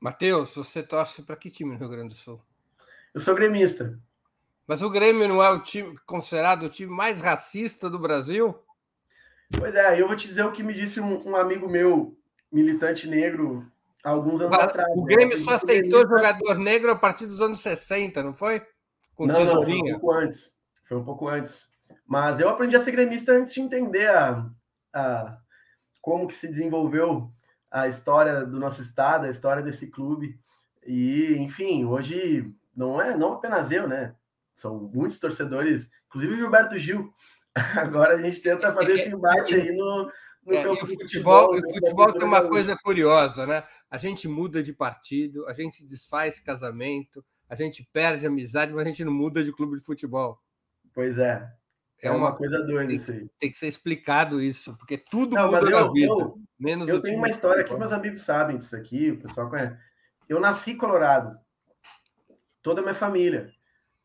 [0.00, 2.40] Matheus, você torce para que time no Rio Grande do Sul?
[3.12, 3.98] Eu sou gremista.
[4.66, 8.54] Mas o Grêmio não é o time considerado o time mais racista do Brasil?
[9.58, 12.16] Pois é, eu vou te dizer o que me disse um, um amigo meu,
[12.52, 13.66] militante negro,
[14.04, 14.92] há alguns anos atrás.
[14.94, 15.14] O né?
[15.14, 15.42] Grêmio né?
[15.42, 16.16] só aceitou gremista...
[16.16, 18.62] jogador negro a partir dos anos 60, não foi?
[19.14, 20.56] Com não, não, foi um pouco antes.
[20.84, 21.66] Foi um pouco antes.
[22.06, 24.46] Mas eu aprendi a ser gremista antes de entender a,
[24.98, 25.38] a,
[26.00, 27.32] como que se desenvolveu
[27.70, 30.38] a história do nosso estado, a história desse clube.
[30.86, 34.14] E, enfim, hoje não é não apenas eu, né?
[34.56, 37.12] São muitos torcedores, inclusive o Gilberto Gil.
[37.76, 40.10] Agora a gente tenta fazer esse embate aí no,
[40.44, 41.52] no é, campo futebol.
[41.52, 41.62] Né?
[41.64, 43.62] O futebol tem uma coisa curiosa, né?
[43.90, 48.88] A gente muda de partido, a gente desfaz casamento, a gente perde amizade, mas a
[48.88, 50.40] gente não muda de clube de futebol.
[50.92, 51.48] Pois é.
[52.02, 53.28] É, é uma, uma, coisa doida isso aí.
[53.38, 56.12] Tem que ser explicado isso, porque tudo não, muda na vida.
[56.12, 59.76] Eu, menos eu tenho uma história que meus amigos sabem disso aqui, o pessoal conhece.
[60.28, 61.38] Eu nasci em Colorado.
[62.62, 63.50] Toda a minha família.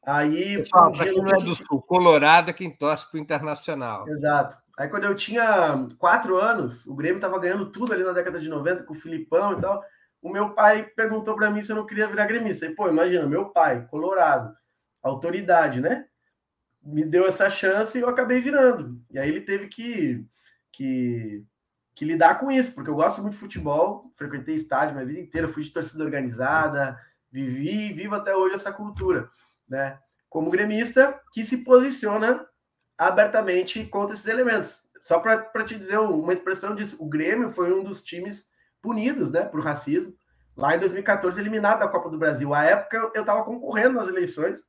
[0.06, 0.58] Aí.
[0.58, 4.08] Pessoal, um dia, não é do Sul, Colorado é quem torce para o Internacional.
[4.08, 4.58] Exato.
[4.78, 8.50] Aí quando eu tinha quatro anos, o Grêmio estava ganhando tudo ali na década de
[8.50, 9.84] 90 com o Filipão e tal.
[10.22, 12.66] O meu pai perguntou para mim se eu não queria virar gremista.
[12.66, 14.56] E, pô, imagina, meu pai, Colorado,
[15.02, 16.06] autoridade, né?
[16.84, 19.01] Me deu essa chance e eu acabei virando.
[19.09, 20.25] E aí ele teve que,
[20.71, 21.43] que,
[21.95, 25.47] que lidar com isso, porque eu gosto muito de futebol, frequentei estádio minha vida inteira,
[25.47, 26.99] fui de torcida organizada,
[27.31, 29.29] vivi e vivo até hoje essa cultura,
[29.67, 29.97] né?
[30.29, 32.45] Como gremista que se posiciona
[32.97, 34.84] abertamente contra esses elementos.
[35.01, 38.47] Só para te dizer uma expressão disso, o Grêmio foi um dos times
[38.81, 40.13] punidos, né, por racismo,
[40.55, 42.53] lá em 2014, eliminado da Copa do Brasil.
[42.53, 44.63] À época, eu estava concorrendo nas eleições,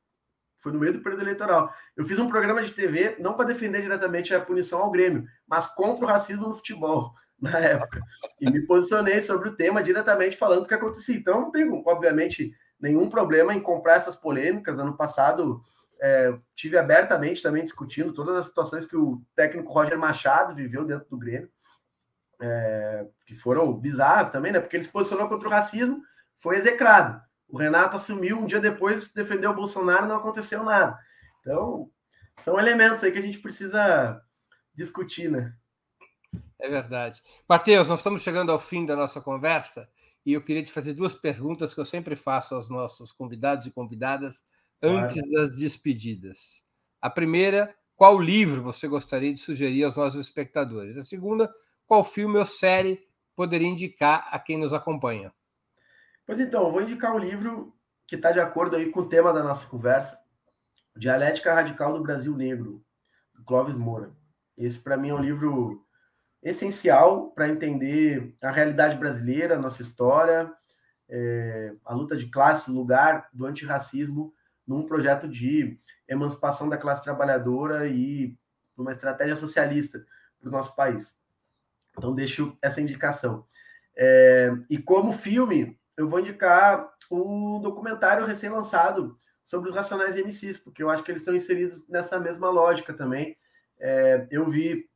[0.59, 1.73] foi no meio do período eleitoral.
[1.95, 5.67] Eu fiz um programa de TV, não para defender diretamente a punição ao Grêmio, mas
[5.67, 8.01] contra o racismo no futebol, na época.
[8.39, 11.15] E me posicionei sobre o tema diretamente falando o que acontecia.
[11.15, 14.79] Então, não tenho, obviamente, nenhum problema em comprar essas polêmicas.
[14.79, 15.61] Ano passado,
[16.01, 21.09] é, tive abertamente também discutindo todas as situações que o técnico Roger Machado viveu dentro
[21.09, 21.49] do Grêmio,
[22.41, 24.59] é, que foram bizarras também, né?
[24.59, 26.01] Porque ele se posicionou contra o racismo,
[26.37, 27.21] foi execrado.
[27.55, 30.99] O Renato assumiu um dia depois, defendeu o Bolsonaro, não aconteceu nada.
[31.39, 31.89] Então,
[32.41, 34.21] são elementos aí que a gente precisa
[34.73, 35.55] discutir, né?
[36.59, 37.23] É verdade.
[37.47, 39.89] Matheus, nós estamos chegando ao fim da nossa conversa
[40.25, 43.71] e eu queria te fazer duas perguntas que eu sempre faço aos nossos convidados e
[43.71, 44.43] convidadas
[44.81, 45.31] antes claro.
[45.31, 46.61] das despedidas.
[47.01, 50.97] A primeira, qual livro você gostaria de sugerir aos nossos espectadores?
[50.97, 51.49] A segunda,
[51.87, 55.31] qual filme ou série poderia indicar a quem nos acompanha?
[56.25, 57.71] Pois então, eu vou indicar um livro
[58.07, 60.19] que está de acordo aí com o tema da nossa conversa,
[60.95, 62.83] Dialética Radical do Brasil Negro,
[63.33, 64.11] do Clóvis Moura.
[64.57, 65.85] Esse, para mim, é um livro
[66.41, 70.51] essencial para entender a realidade brasileira, a nossa história,
[71.07, 74.33] é, a luta de classe, lugar do antirracismo
[74.65, 78.35] num projeto de emancipação da classe trabalhadora e
[78.75, 80.03] uma estratégia socialista
[80.39, 81.15] para o nosso país.
[81.95, 83.45] Então, deixo essa indicação.
[83.95, 90.81] É, e como filme, eu vou indicar o documentário recém-lançado sobre os Racionais MCs, porque
[90.81, 93.37] eu acho que eles estão inseridos nessa mesma lógica também.
[93.79, 94.89] É, eu vi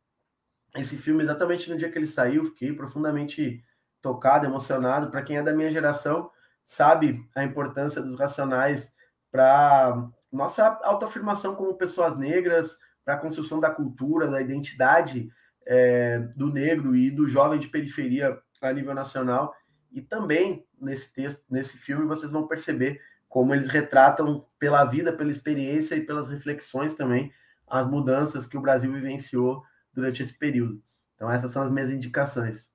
[0.76, 3.64] esse filme exatamente no dia que ele saiu, fiquei profundamente
[4.02, 5.12] tocado, emocionado.
[5.12, 6.32] Para quem é da minha geração,
[6.66, 8.92] sabe a importância dos Racionais
[9.32, 15.30] para nossa autoafirmação como pessoas negras, para a construção da cultura, da identidade
[15.66, 19.54] é, do negro e do jovem de periferia a nível nacional.
[19.92, 25.32] E também nesse texto, nesse filme, vocês vão perceber como eles retratam pela vida, pela
[25.32, 27.32] experiência e pelas reflexões também
[27.68, 29.64] as mudanças que o Brasil vivenciou
[29.94, 30.82] durante esse período.
[31.16, 32.72] Então, essas são as minhas indicações.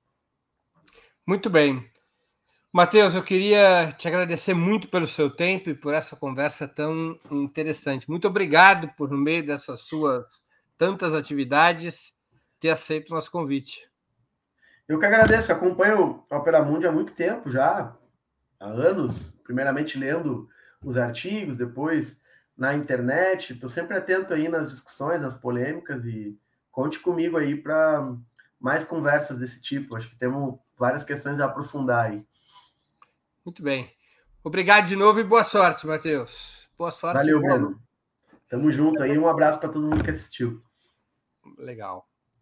[1.27, 1.89] Muito bem.
[2.71, 8.09] Matheus, eu queria te agradecer muito pelo seu tempo e por essa conversa tão interessante.
[8.09, 10.25] Muito obrigado por, no meio dessas suas
[10.77, 12.13] tantas atividades,
[12.59, 13.89] ter aceito o nosso convite.
[14.87, 17.95] Eu que agradeço, acompanho o Opera Mundi há muito tempo já,
[18.59, 20.47] há anos, primeiramente lendo
[20.83, 22.19] os artigos, depois
[22.55, 26.37] na internet, estou sempre atento aí nas discussões, nas polêmicas e
[26.71, 28.15] conte comigo aí para
[28.59, 29.95] mais conversas desse tipo.
[29.95, 32.25] Acho que temos várias questões a aprofundar aí.
[33.43, 33.91] Muito bem.
[34.43, 36.69] Obrigado de novo e boa sorte, Matheus.
[36.77, 37.17] Boa sorte.
[37.17, 37.81] Valeu, Bruno.
[38.47, 39.17] Tamo junto aí.
[39.17, 40.61] Um abraço para todo mundo que assistiu.
[41.57, 42.07] Legal.